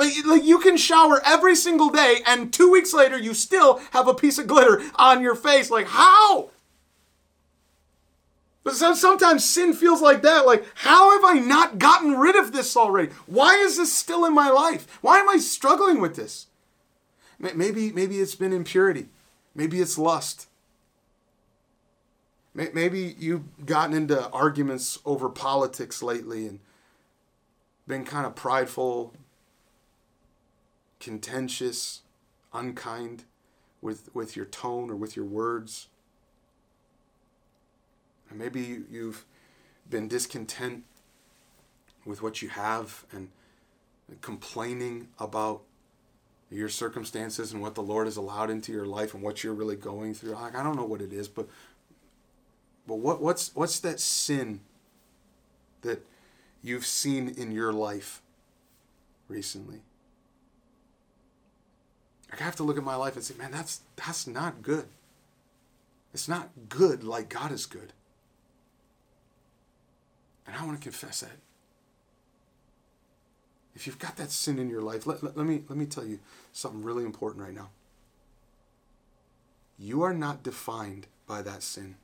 Like, 0.00 0.14
like 0.24 0.44
you 0.44 0.58
can 0.60 0.78
shower 0.78 1.20
every 1.26 1.54
single 1.54 1.90
day, 1.90 2.22
and 2.26 2.50
two 2.50 2.70
weeks 2.70 2.94
later, 2.94 3.18
you 3.18 3.34
still 3.34 3.82
have 3.90 4.08
a 4.08 4.14
piece 4.14 4.38
of 4.38 4.46
glitter 4.46 4.80
on 4.94 5.20
your 5.20 5.34
face. 5.34 5.70
Like, 5.70 5.88
how? 5.88 6.48
But 8.64 8.76
sometimes 8.76 9.44
sin 9.44 9.74
feels 9.74 10.00
like 10.00 10.22
that. 10.22 10.46
Like, 10.46 10.64
how 10.74 11.12
have 11.12 11.36
I 11.36 11.38
not 11.38 11.78
gotten 11.78 12.12
rid 12.12 12.34
of 12.34 12.52
this 12.52 12.78
already? 12.78 13.12
Why 13.26 13.56
is 13.56 13.76
this 13.76 13.92
still 13.92 14.24
in 14.24 14.34
my 14.34 14.48
life? 14.48 14.86
Why 15.02 15.18
am 15.18 15.28
I 15.28 15.36
struggling 15.36 16.00
with 16.00 16.16
this? 16.16 16.46
Maybe, 17.38 17.92
maybe 17.92 18.20
it's 18.20 18.34
been 18.34 18.54
impurity. 18.54 19.08
Maybe 19.54 19.82
it's 19.82 19.98
lust. 19.98 20.48
Maybe 22.54 23.16
you've 23.18 23.66
gotten 23.66 23.94
into 23.94 24.30
arguments 24.30 24.98
over 25.04 25.28
politics 25.28 26.02
lately 26.02 26.46
and 26.46 26.60
been 27.86 28.06
kind 28.06 28.24
of 28.24 28.34
prideful, 28.34 29.12
contentious, 31.00 32.02
unkind 32.52 33.24
with, 33.80 34.10
with 34.14 34.36
your 34.36 34.44
tone 34.44 34.90
or 34.90 34.96
with 34.96 35.16
your 35.16 35.24
words. 35.24 35.88
And 38.28 38.38
maybe 38.38 38.82
you've 38.90 39.24
been 39.88 40.06
discontent 40.06 40.84
with 42.04 42.22
what 42.22 42.42
you 42.42 42.48
have 42.50 43.04
and 43.12 43.30
complaining 44.20 45.08
about 45.18 45.62
your 46.50 46.68
circumstances 46.68 47.52
and 47.52 47.62
what 47.62 47.74
the 47.74 47.82
Lord 47.82 48.06
has 48.06 48.16
allowed 48.16 48.50
into 48.50 48.72
your 48.72 48.86
life 48.86 49.14
and 49.14 49.22
what 49.22 49.44
you're 49.44 49.54
really 49.54 49.76
going 49.76 50.14
through. 50.14 50.32
Like 50.32 50.56
I 50.56 50.62
don't 50.62 50.76
know 50.76 50.84
what 50.84 51.00
it 51.00 51.12
is, 51.12 51.28
but 51.28 51.48
but 52.86 52.96
what 52.96 53.22
what's 53.22 53.54
what's 53.54 53.78
that 53.80 54.00
sin 54.00 54.60
that 55.82 56.04
you've 56.62 56.86
seen 56.86 57.28
in 57.28 57.52
your 57.52 57.72
life 57.72 58.20
recently? 59.28 59.82
I 62.32 62.42
have 62.42 62.56
to 62.56 62.62
look 62.62 62.78
at 62.78 62.84
my 62.84 62.96
life 62.96 63.16
and 63.16 63.24
say, 63.24 63.34
man, 63.36 63.50
that's 63.50 63.80
that's 63.96 64.26
not 64.26 64.62
good. 64.62 64.86
It's 66.12 66.28
not 66.28 66.50
good 66.68 67.04
like 67.04 67.28
God 67.28 67.52
is 67.52 67.66
good. 67.66 67.92
And 70.46 70.56
I 70.56 70.64
want 70.64 70.78
to 70.78 70.82
confess 70.82 71.20
that. 71.20 71.38
If 73.74 73.86
you've 73.86 73.98
got 73.98 74.16
that 74.16 74.32
sin 74.32 74.58
in 74.58 74.68
your 74.68 74.82
life, 74.82 75.06
let, 75.06 75.22
let, 75.22 75.36
let, 75.36 75.46
me, 75.46 75.62
let 75.68 75.78
me 75.78 75.86
tell 75.86 76.04
you 76.04 76.18
something 76.52 76.82
really 76.82 77.04
important 77.04 77.44
right 77.44 77.54
now. 77.54 77.70
You 79.78 80.02
are 80.02 80.12
not 80.12 80.42
defined 80.42 81.06
by 81.26 81.42
that 81.42 81.62
sin. 81.62 81.94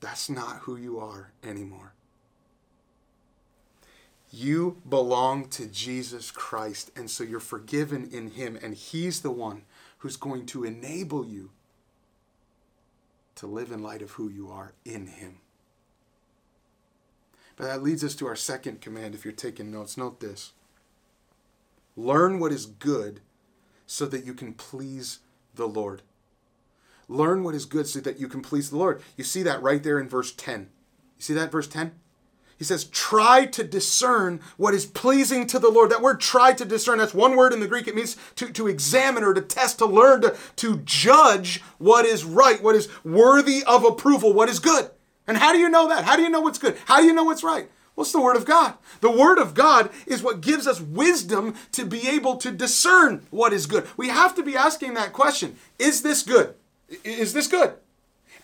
That's 0.00 0.28
not 0.28 0.58
who 0.60 0.76
you 0.76 0.98
are 1.00 1.32
anymore. 1.42 1.94
You 4.30 4.80
belong 4.88 5.48
to 5.50 5.66
Jesus 5.66 6.30
Christ, 6.30 6.90
and 6.94 7.10
so 7.10 7.24
you're 7.24 7.40
forgiven 7.40 8.08
in 8.12 8.30
Him, 8.30 8.58
and 8.62 8.74
He's 8.74 9.20
the 9.20 9.30
one 9.30 9.62
who's 9.98 10.16
going 10.16 10.46
to 10.46 10.64
enable 10.64 11.26
you 11.26 11.50
to 13.34 13.46
live 13.46 13.72
in 13.72 13.82
light 13.82 14.02
of 14.02 14.12
who 14.12 14.28
you 14.28 14.50
are 14.50 14.74
in 14.84 15.08
Him. 15.08 15.38
But 17.56 17.64
that 17.66 17.82
leads 17.82 18.04
us 18.04 18.14
to 18.16 18.26
our 18.26 18.36
second 18.36 18.80
command. 18.80 19.14
If 19.14 19.24
you're 19.24 19.32
taking 19.32 19.70
notes, 19.70 19.96
note 19.96 20.20
this 20.20 20.52
learn 21.96 22.38
what 22.38 22.52
is 22.52 22.66
good 22.66 23.20
so 23.86 24.06
that 24.06 24.24
you 24.24 24.32
can 24.32 24.54
please 24.54 25.18
the 25.54 25.66
Lord. 25.66 26.02
Learn 27.08 27.42
what 27.42 27.56
is 27.56 27.64
good 27.64 27.88
so 27.88 27.98
that 28.00 28.20
you 28.20 28.28
can 28.28 28.40
please 28.40 28.70
the 28.70 28.78
Lord. 28.78 29.02
You 29.16 29.24
see 29.24 29.42
that 29.42 29.60
right 29.60 29.82
there 29.82 29.98
in 29.98 30.08
verse 30.08 30.32
10. 30.32 30.60
You 31.18 31.22
see 31.22 31.34
that 31.34 31.50
verse 31.50 31.66
10? 31.66 31.92
He 32.60 32.66
says, 32.66 32.84
try 32.84 33.46
to 33.46 33.64
discern 33.64 34.38
what 34.58 34.74
is 34.74 34.84
pleasing 34.84 35.46
to 35.46 35.58
the 35.58 35.70
Lord. 35.70 35.90
That 35.90 36.02
word 36.02 36.20
try 36.20 36.52
to 36.52 36.64
discern, 36.66 36.98
that's 36.98 37.14
one 37.14 37.34
word 37.34 37.54
in 37.54 37.60
the 37.60 37.66
Greek. 37.66 37.88
It 37.88 37.94
means 37.94 38.18
to, 38.36 38.52
to 38.52 38.66
examine 38.66 39.24
or 39.24 39.32
to 39.32 39.40
test, 39.40 39.78
to 39.78 39.86
learn, 39.86 40.20
to, 40.20 40.36
to 40.56 40.76
judge 40.84 41.62
what 41.78 42.04
is 42.04 42.22
right, 42.22 42.62
what 42.62 42.76
is 42.76 42.90
worthy 43.02 43.64
of 43.64 43.82
approval, 43.82 44.34
what 44.34 44.50
is 44.50 44.58
good. 44.58 44.90
And 45.26 45.38
how 45.38 45.54
do 45.54 45.58
you 45.58 45.70
know 45.70 45.88
that? 45.88 46.04
How 46.04 46.16
do 46.16 46.22
you 46.22 46.28
know 46.28 46.42
what's 46.42 46.58
good? 46.58 46.76
How 46.84 47.00
do 47.00 47.06
you 47.06 47.14
know 47.14 47.24
what's 47.24 47.42
right? 47.42 47.70
What's 47.94 48.12
the 48.12 48.20
Word 48.20 48.36
of 48.36 48.44
God? 48.44 48.74
The 49.00 49.10
Word 49.10 49.38
of 49.38 49.54
God 49.54 49.88
is 50.06 50.22
what 50.22 50.42
gives 50.42 50.66
us 50.66 50.82
wisdom 50.82 51.54
to 51.72 51.86
be 51.86 52.08
able 52.08 52.36
to 52.36 52.52
discern 52.52 53.26
what 53.30 53.54
is 53.54 53.64
good. 53.64 53.88
We 53.96 54.08
have 54.08 54.34
to 54.34 54.42
be 54.42 54.54
asking 54.54 54.92
that 54.94 55.14
question 55.14 55.56
Is 55.78 56.02
this 56.02 56.22
good? 56.22 56.56
Is 57.04 57.32
this 57.32 57.46
good? 57.46 57.72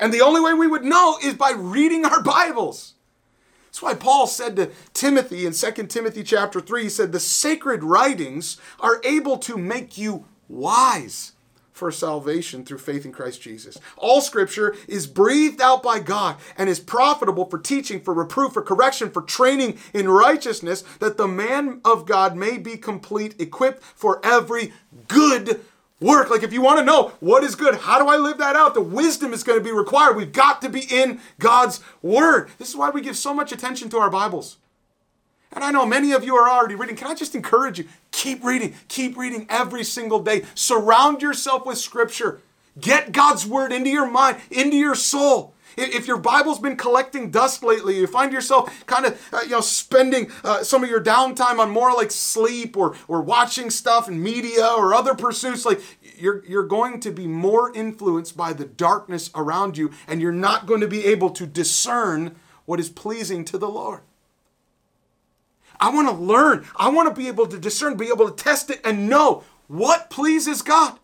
And 0.01 0.11
the 0.11 0.23
only 0.23 0.41
way 0.41 0.55
we 0.55 0.67
would 0.67 0.85
know 0.85 1.19
is 1.23 1.35
by 1.35 1.53
reading 1.55 2.07
our 2.07 2.23
Bibles. 2.23 2.95
That's 3.77 3.83
why 3.83 3.93
Paul 3.93 4.27
said 4.27 4.57
to 4.57 4.71
Timothy 4.95 5.45
in 5.45 5.53
2 5.53 5.71
Timothy 5.89 6.23
chapter 6.23 6.63
3, 6.63 6.85
he 6.85 6.89
said, 6.89 7.13
The 7.13 7.21
sacred 7.21 7.85
writings 7.85 8.57
are 8.81 9.03
able 9.05 9.37
to 9.41 9.59
make 9.59 9.99
you 9.99 10.25
wise 10.49 11.33
for 11.73 11.93
salvation 11.93 12.65
through 12.65 12.79
faith 12.79 13.05
in 13.05 13.13
Christ 13.13 13.43
Jesus. 13.43 13.79
All 13.99 14.23
scripture 14.23 14.75
is 14.89 15.07
breathed 15.07 15.61
out 15.61 15.83
by 15.83 15.99
God 15.99 16.37
and 16.57 16.71
is 16.71 16.81
profitable 16.81 17.45
for 17.51 17.59
teaching, 17.59 18.01
for 18.01 18.15
reproof, 18.15 18.55
for 18.55 18.63
correction, 18.63 19.11
for 19.11 19.21
training 19.21 19.79
in 19.93 20.09
righteousness, 20.09 20.83
that 21.01 21.19
the 21.19 21.29
man 21.29 21.83
of 21.85 22.07
God 22.07 22.35
may 22.35 22.57
be 22.57 22.79
complete, 22.79 23.39
equipped 23.39 23.83
for 23.83 24.25
every 24.25 24.73
good 25.07 25.61
work. 26.01 26.31
Like 26.31 26.43
if 26.43 26.53
you 26.53 26.61
want 26.61 26.79
to 26.79 26.85
know 26.85 27.13
what 27.21 27.45
is 27.45 27.55
good, 27.55 27.75
how 27.75 27.99
do 27.99 28.09
I 28.09 28.17
live 28.17 28.39
that 28.39 28.57
out? 28.57 28.75
The 28.75 28.81
wisdom 28.81 29.33
is 29.33 29.43
going 29.43 29.59
to 29.59 29.65
be 29.65 29.73
required. 29.73 30.17
We've 30.17 30.33
got 30.33 30.61
to 30.63 30.69
be 30.69 30.83
in 30.91 31.21
God's 31.39 31.81
word. 32.03 32.51
This 32.59 32.69
is 32.69 32.77
why 32.77 32.91
we 32.91 33.01
give 33.01 33.17
so 33.17 33.33
much 33.33 33.53
attention 33.53 33.89
to 33.91 33.99
our 33.99 34.11
Bibles. 34.11 34.59
And 35.53 35.65
I 35.65 35.71
know 35.71 35.87
many 35.87 36.13
of 36.13 36.25
you 36.25 36.37
are 36.37 36.51
already 36.51 36.75
reading. 36.75 36.97
Can 36.97 37.09
I 37.09 37.15
just 37.15 37.35
encourage 37.35 37.79
you? 37.79 37.89
Keep 38.11 38.45
reading. 38.45 38.75
Keep 38.89 39.17
reading 39.17 39.47
every 39.49 39.85
single 39.85 40.21
day. 40.21 40.45
Surround 40.55 41.23
yourself 41.23 41.65
with 41.65 41.79
scripture. 41.79 42.41
Get 42.79 43.13
God's 43.13 43.47
word 43.47 43.73
into 43.73 43.89
your 43.89 44.11
mind, 44.11 44.39
into 44.51 44.77
your 44.77 44.95
soul. 44.95 45.55
If 45.77 46.07
your 46.07 46.17
Bible's 46.17 46.59
been 46.59 46.77
collecting 46.77 47.31
dust 47.31 47.63
lately, 47.63 47.99
you 47.99 48.07
find 48.07 48.33
yourself 48.33 48.87
kind 48.87 49.07
of, 49.07 49.29
uh, 49.33 49.41
you 49.43 49.51
know, 49.51 49.61
spending 49.61 50.31
uh, 50.43 50.63
some 50.63 50.83
of 50.83 50.91
your 50.91 51.03
downtime 51.03 51.59
on 51.59 51.71
more 51.71 51.93
like 51.93 52.11
sleep 52.11 52.77
or, 52.77 52.97
or 53.09 53.21
watching 53.21 53.69
stuff 53.71 54.09
in 54.09 54.23
media 54.23 54.67
or 54.67 54.95
other 54.95 55.15
pursuits, 55.15 55.67
like 55.67 55.81
you're, 56.17 56.45
you're 56.47 56.67
going 56.67 57.01
to 57.01 57.11
be 57.11 57.27
more 57.27 57.75
influenced 57.75 58.37
by 58.37 58.53
the 58.53 58.65
darkness 58.65 59.31
around 59.35 59.77
you 59.77 59.91
and 60.09 60.23
you're 60.23 60.33
not 60.33 60.67
going 60.67 60.81
to 60.81 60.89
be 60.89 61.05
able 61.05 61.31
to 61.31 61.47
discern 61.47 62.37
what 62.65 62.81
is 62.81 62.89
pleasing 62.89 63.45
to 63.45 63.59
the 63.59 63.69
Lord. 63.69 64.01
I 65.79 65.91
want 65.91 66.09
to 66.09 66.15
learn. 66.15 66.67
I 66.77 66.89
want 66.89 67.15
to 67.15 67.21
be 67.21 67.29
able 67.29 67.47
to 67.47 67.59
discern, 67.59 67.97
be 67.97 68.09
able 68.09 68.31
to 68.31 68.45
test 68.45 68.71
it 68.71 68.81
and 68.85 69.09
know 69.09 69.45
what 69.67 70.11
pleases 70.11 70.63
God. 70.63 70.99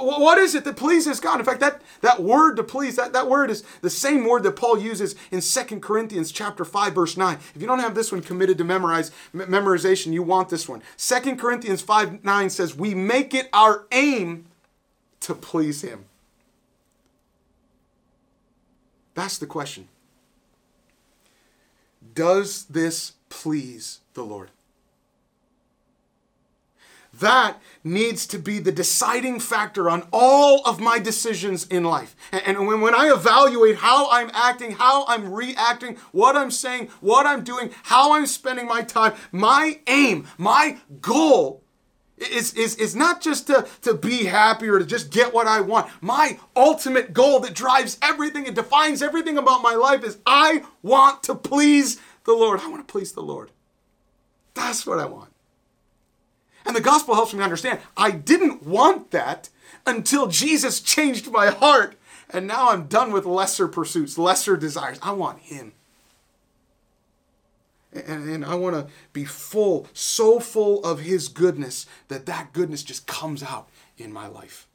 What 0.00 0.38
is 0.38 0.54
it 0.54 0.64
that 0.64 0.76
pleases 0.76 1.20
God? 1.20 1.40
In 1.40 1.46
fact, 1.46 1.60
that, 1.60 1.82
that 2.00 2.22
word 2.22 2.56
to 2.56 2.64
please, 2.64 2.96
that, 2.96 3.12
that 3.12 3.28
word 3.28 3.50
is 3.50 3.62
the 3.80 3.90
same 3.90 4.24
word 4.24 4.42
that 4.44 4.56
Paul 4.56 4.78
uses 4.78 5.14
in 5.30 5.40
Second 5.40 5.82
Corinthians 5.82 6.32
chapter 6.32 6.64
5, 6.64 6.94
verse 6.94 7.16
9. 7.16 7.38
If 7.54 7.60
you 7.60 7.66
don't 7.66 7.78
have 7.78 7.94
this 7.94 8.10
one 8.10 8.22
committed 8.22 8.58
to 8.58 8.64
memorize 8.64 9.10
memorization, 9.34 10.12
you 10.12 10.22
want 10.22 10.48
this 10.48 10.68
one. 10.68 10.82
Second 10.96 11.38
Corinthians 11.38 11.82
5, 11.82 12.24
9 12.24 12.50
says, 12.50 12.76
We 12.76 12.94
make 12.94 13.34
it 13.34 13.48
our 13.52 13.86
aim 13.92 14.46
to 15.20 15.34
please 15.34 15.82
him. 15.82 16.06
That's 19.14 19.38
the 19.38 19.46
question. 19.46 19.88
Does 22.14 22.64
this 22.64 23.12
please 23.28 24.00
the 24.14 24.24
Lord? 24.24 24.50
That 27.22 27.62
needs 27.84 28.26
to 28.26 28.38
be 28.38 28.58
the 28.58 28.72
deciding 28.72 29.38
factor 29.40 29.88
on 29.88 30.06
all 30.12 30.60
of 30.66 30.80
my 30.80 30.98
decisions 30.98 31.66
in 31.68 31.84
life. 31.84 32.16
And 32.32 32.66
when, 32.66 32.80
when 32.80 32.94
I 32.94 33.12
evaluate 33.12 33.76
how 33.76 34.10
I'm 34.10 34.30
acting, 34.34 34.72
how 34.72 35.06
I'm 35.06 35.32
reacting, 35.32 35.96
what 36.10 36.36
I'm 36.36 36.50
saying, 36.50 36.88
what 37.00 37.24
I'm 37.24 37.44
doing, 37.44 37.70
how 37.84 38.14
I'm 38.14 38.26
spending 38.26 38.66
my 38.66 38.82
time, 38.82 39.14
my 39.30 39.80
aim, 39.86 40.26
my 40.36 40.78
goal 41.00 41.62
is, 42.18 42.54
is, 42.54 42.74
is 42.76 42.96
not 42.96 43.20
just 43.20 43.46
to, 43.46 43.68
to 43.82 43.94
be 43.94 44.24
happy 44.24 44.68
or 44.68 44.80
to 44.80 44.84
just 44.84 45.10
get 45.10 45.32
what 45.32 45.46
I 45.46 45.60
want. 45.60 45.90
My 46.00 46.38
ultimate 46.56 47.12
goal 47.12 47.40
that 47.40 47.54
drives 47.54 47.98
everything 48.02 48.46
and 48.46 48.56
defines 48.56 49.00
everything 49.00 49.38
about 49.38 49.62
my 49.62 49.74
life 49.74 50.04
is 50.04 50.18
I 50.26 50.64
want 50.82 51.22
to 51.24 51.34
please 51.34 52.00
the 52.24 52.32
Lord. 52.32 52.60
I 52.60 52.68
want 52.68 52.86
to 52.86 52.92
please 52.92 53.12
the 53.12 53.22
Lord. 53.22 53.50
That's 54.54 54.86
what 54.86 54.98
I 54.98 55.06
want. 55.06 55.31
And 56.64 56.76
the 56.76 56.80
gospel 56.80 57.14
helps 57.14 57.34
me 57.34 57.42
understand 57.42 57.80
I 57.96 58.10
didn't 58.10 58.62
want 58.62 59.10
that 59.10 59.48
until 59.86 60.26
Jesus 60.28 60.80
changed 60.80 61.30
my 61.30 61.48
heart. 61.48 61.96
And 62.30 62.46
now 62.46 62.70
I'm 62.70 62.86
done 62.86 63.12
with 63.12 63.26
lesser 63.26 63.68
pursuits, 63.68 64.16
lesser 64.16 64.56
desires. 64.56 64.98
I 65.02 65.12
want 65.12 65.40
Him. 65.40 65.72
And, 67.92 68.28
and 68.28 68.44
I 68.44 68.54
want 68.54 68.74
to 68.74 68.86
be 69.12 69.26
full, 69.26 69.86
so 69.92 70.40
full 70.40 70.82
of 70.82 71.00
His 71.00 71.28
goodness 71.28 71.86
that 72.08 72.26
that 72.26 72.52
goodness 72.52 72.82
just 72.82 73.06
comes 73.06 73.42
out 73.42 73.68
in 73.98 74.12
my 74.12 74.26
life. 74.26 74.66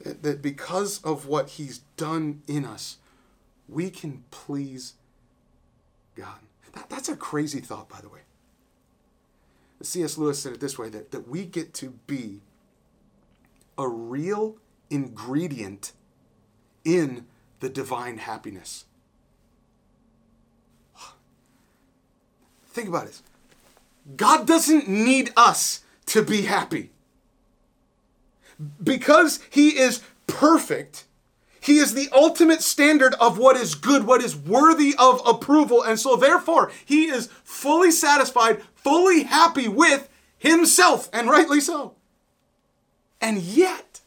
That 0.00 0.42
because 0.42 1.00
of 1.04 1.26
what 1.26 1.50
He's 1.50 1.78
done 1.96 2.42
in 2.48 2.64
us, 2.64 2.96
we 3.68 3.90
can 3.90 4.24
please 4.32 4.94
God. 6.16 6.40
That, 6.72 6.90
that's 6.90 7.08
a 7.08 7.16
crazy 7.16 7.60
thought, 7.60 7.88
by 7.88 8.00
the 8.00 8.08
way. 8.08 8.20
C.S. 9.82 10.18
Lewis 10.18 10.38
said 10.38 10.52
it 10.52 10.60
this 10.60 10.78
way 10.78 10.88
that, 10.90 11.10
that 11.10 11.28
we 11.28 11.44
get 11.44 11.74
to 11.74 11.90
be 12.06 12.40
a 13.78 13.88
real 13.88 14.56
ingredient 14.90 15.92
in 16.84 17.26
the 17.60 17.68
divine 17.68 18.18
happiness. 18.18 18.84
Think 22.72 22.88
about 22.88 23.06
this. 23.06 23.22
God 24.16 24.46
doesn't 24.46 24.88
need 24.88 25.32
us 25.36 25.84
to 26.06 26.22
be 26.22 26.42
happy. 26.42 26.90
Because 28.82 29.40
He 29.50 29.78
is 29.78 30.02
perfect, 30.26 31.04
He 31.62 31.78
is 31.78 31.94
the 31.94 32.08
ultimate 32.12 32.60
standard 32.60 33.14
of 33.20 33.38
what 33.38 33.56
is 33.56 33.74
good, 33.74 34.04
what 34.04 34.22
is 34.22 34.36
worthy 34.36 34.94
of 34.98 35.22
approval. 35.24 35.82
And 35.82 35.98
so, 35.98 36.16
therefore, 36.16 36.72
He 36.84 37.04
is 37.04 37.28
fully 37.44 37.90
satisfied, 37.90 38.62
fully 38.74 39.22
happy 39.22 39.68
with 39.68 40.08
himself, 40.42 41.08
and 41.12 41.30
rightly 41.30 41.60
so. 41.60 41.94
And 43.20 43.38
yet, 43.38 44.00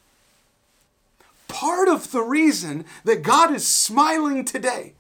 part 1.48 1.88
of 1.88 2.12
the 2.12 2.22
reason 2.22 2.84
that 3.06 3.24
God 3.24 3.56
is 3.56 3.66
smiling 3.66 4.44
today 4.44 4.96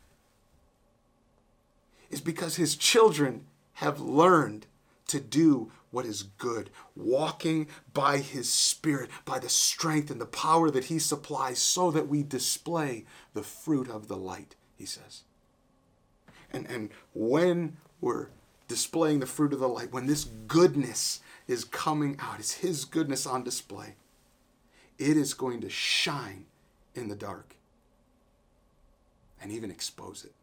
is 2.09 2.21
because 2.21 2.55
his 2.55 2.77
children 2.77 3.43
have 3.73 3.99
learned 3.99 4.65
to 5.07 5.19
do 5.19 5.69
what 5.95 6.05
is 6.05 6.23
good, 6.23 6.69
walking 6.93 7.67
by 7.93 8.17
his 8.17 8.49
spirit, 8.49 9.09
by 9.23 9.39
the 9.39 9.47
strength 9.47 10.11
and 10.11 10.19
the 10.19 10.25
power 10.25 10.69
that 10.69 10.85
he 10.85 10.99
supplies, 10.99 11.57
so 11.57 11.89
that 11.89 12.09
we 12.09 12.21
display 12.21 13.05
the 13.33 13.41
fruit 13.41 13.89
of 13.89 14.09
the 14.09 14.17
light, 14.17 14.55
he 14.75 14.85
says. 14.85 15.21
And, 16.51 16.69
and 16.69 16.89
when 17.13 17.77
we're 18.01 18.27
displaying 18.67 19.21
the 19.21 19.25
fruit 19.25 19.53
of 19.53 19.59
the 19.59 19.69
light, 19.69 19.93
when 19.93 20.05
this 20.05 20.25
goodness 20.25 21.21
is 21.47 21.63
coming 21.63 22.17
out, 22.19 22.39
it's 22.39 22.55
His 22.55 22.83
goodness 22.83 23.25
on 23.25 23.45
display, 23.45 23.95
it 24.97 25.15
is 25.15 25.33
going 25.33 25.61
to 25.61 25.69
shine 25.69 26.45
in 26.93 27.07
the 27.07 27.15
dark 27.15 27.55
and 29.41 29.49
even 29.49 29.71
expose 29.71 30.25
it. 30.25 30.33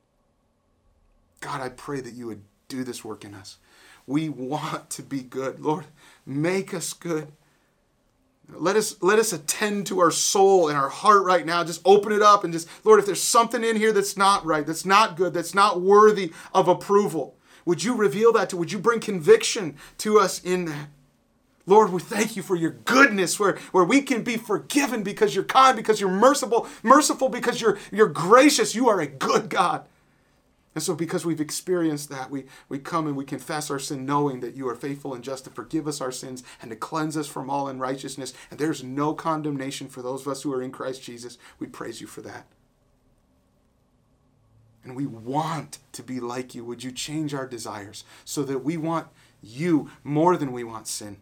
God, 1.40 1.60
I 1.60 1.68
pray 1.68 2.00
that 2.00 2.14
you 2.14 2.26
would 2.28 2.42
do 2.68 2.84
this 2.84 3.04
work 3.04 3.22
in 3.22 3.34
us. 3.34 3.58
We 4.06 4.28
want 4.28 4.90
to 4.90 5.02
be 5.02 5.20
good. 5.20 5.60
Lord, 5.60 5.86
make 6.26 6.74
us 6.74 6.92
good. 6.92 7.28
Let 8.48 8.76
us 8.76 8.96
let 9.00 9.18
us 9.18 9.32
attend 9.32 9.86
to 9.86 10.00
our 10.00 10.10
soul 10.10 10.68
and 10.68 10.76
our 10.76 10.88
heart 10.88 11.24
right 11.24 11.46
now. 11.46 11.64
Just 11.64 11.80
open 11.84 12.12
it 12.12 12.20
up 12.22 12.44
and 12.44 12.52
just 12.52 12.68
Lord, 12.84 13.00
if 13.00 13.06
there's 13.06 13.22
something 13.22 13.64
in 13.64 13.76
here 13.76 13.92
that's 13.92 14.16
not 14.16 14.44
right, 14.44 14.66
that's 14.66 14.84
not 14.84 15.16
good, 15.16 15.32
that's 15.32 15.54
not 15.54 15.80
worthy 15.80 16.32
of 16.52 16.68
approval, 16.68 17.36
would 17.64 17.82
you 17.82 17.94
reveal 17.94 18.32
that 18.32 18.50
to? 18.50 18.56
Would 18.56 18.72
you 18.72 18.78
bring 18.78 19.00
conviction 19.00 19.76
to 19.98 20.18
us 20.18 20.42
in 20.42 20.66
that? 20.66 20.88
Lord, 21.64 21.92
we 21.92 22.00
thank 22.00 22.36
you 22.36 22.42
for 22.42 22.56
your 22.56 22.72
goodness, 22.72 23.38
where, 23.38 23.56
where 23.70 23.84
we 23.84 24.02
can 24.02 24.24
be 24.24 24.36
forgiven 24.36 25.04
because 25.04 25.34
you're 25.34 25.44
kind, 25.44 25.76
because 25.76 26.00
you're 26.00 26.10
merciful, 26.10 26.66
merciful 26.82 27.28
because 27.28 27.60
you're, 27.60 27.78
you're 27.92 28.08
gracious. 28.08 28.74
You 28.74 28.88
are 28.88 29.00
a 29.00 29.06
good 29.06 29.48
God. 29.48 29.84
And 30.74 30.82
so, 30.82 30.94
because 30.94 31.26
we've 31.26 31.40
experienced 31.40 32.08
that, 32.08 32.30
we, 32.30 32.44
we 32.68 32.78
come 32.78 33.06
and 33.06 33.14
we 33.14 33.24
confess 33.24 33.70
our 33.70 33.78
sin, 33.78 34.06
knowing 34.06 34.40
that 34.40 34.54
you 34.54 34.66
are 34.68 34.74
faithful 34.74 35.12
and 35.12 35.22
just 35.22 35.44
to 35.44 35.50
forgive 35.50 35.86
us 35.86 36.00
our 36.00 36.12
sins 36.12 36.42
and 36.62 36.70
to 36.70 36.76
cleanse 36.76 37.16
us 37.16 37.26
from 37.26 37.50
all 37.50 37.68
unrighteousness. 37.68 38.32
And 38.50 38.58
there's 38.58 38.82
no 38.82 39.12
condemnation 39.12 39.88
for 39.88 40.00
those 40.00 40.22
of 40.22 40.28
us 40.28 40.42
who 40.42 40.52
are 40.52 40.62
in 40.62 40.72
Christ 40.72 41.02
Jesus. 41.02 41.36
We 41.58 41.66
praise 41.66 42.00
you 42.00 42.06
for 42.06 42.22
that. 42.22 42.46
And 44.82 44.96
we 44.96 45.06
want 45.06 45.78
to 45.92 46.02
be 46.02 46.20
like 46.20 46.54
you. 46.54 46.64
Would 46.64 46.82
you 46.82 46.90
change 46.90 47.34
our 47.34 47.46
desires 47.46 48.04
so 48.24 48.42
that 48.44 48.64
we 48.64 48.76
want 48.76 49.08
you 49.42 49.90
more 50.02 50.36
than 50.36 50.52
we 50.52 50.64
want 50.64 50.88
sin? 50.88 51.18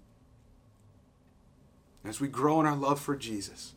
As 2.05 2.21
we 2.21 2.29
grow 2.29 2.61
in 2.61 2.67
our 2.67 2.77
love 2.77 3.01
for 3.01 3.17
Jesus, 3.17 3.75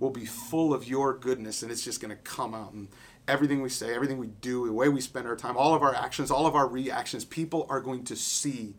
we'll 0.00 0.10
be 0.10 0.26
full 0.26 0.74
of 0.74 0.88
your 0.88 1.16
goodness 1.16 1.62
and 1.62 1.70
it's 1.70 1.84
just 1.84 2.00
going 2.00 2.10
to 2.10 2.22
come 2.22 2.54
out. 2.54 2.72
And 2.72 2.88
everything 3.26 3.62
we 3.62 3.68
say, 3.68 3.94
everything 3.94 4.18
we 4.18 4.28
do, 4.28 4.66
the 4.66 4.72
way 4.72 4.88
we 4.88 5.00
spend 5.00 5.26
our 5.26 5.36
time, 5.36 5.56
all 5.56 5.74
of 5.74 5.82
our 5.82 5.94
actions, 5.94 6.30
all 6.30 6.46
of 6.46 6.54
our 6.54 6.66
reactions, 6.66 7.24
people 7.24 7.66
are 7.68 7.80
going 7.80 8.04
to 8.04 8.16
see 8.16 8.74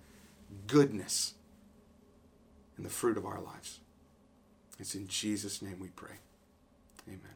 goodness 0.68 1.34
in 2.78 2.84
the 2.84 2.90
fruit 2.90 3.18
of 3.18 3.26
our 3.26 3.42
lives. 3.42 3.80
It's 4.80 4.96
in 4.96 5.08
Jesus' 5.08 5.62
name 5.62 5.80
we 5.80 5.90
pray. 5.90 6.18
Amen. 7.08 7.35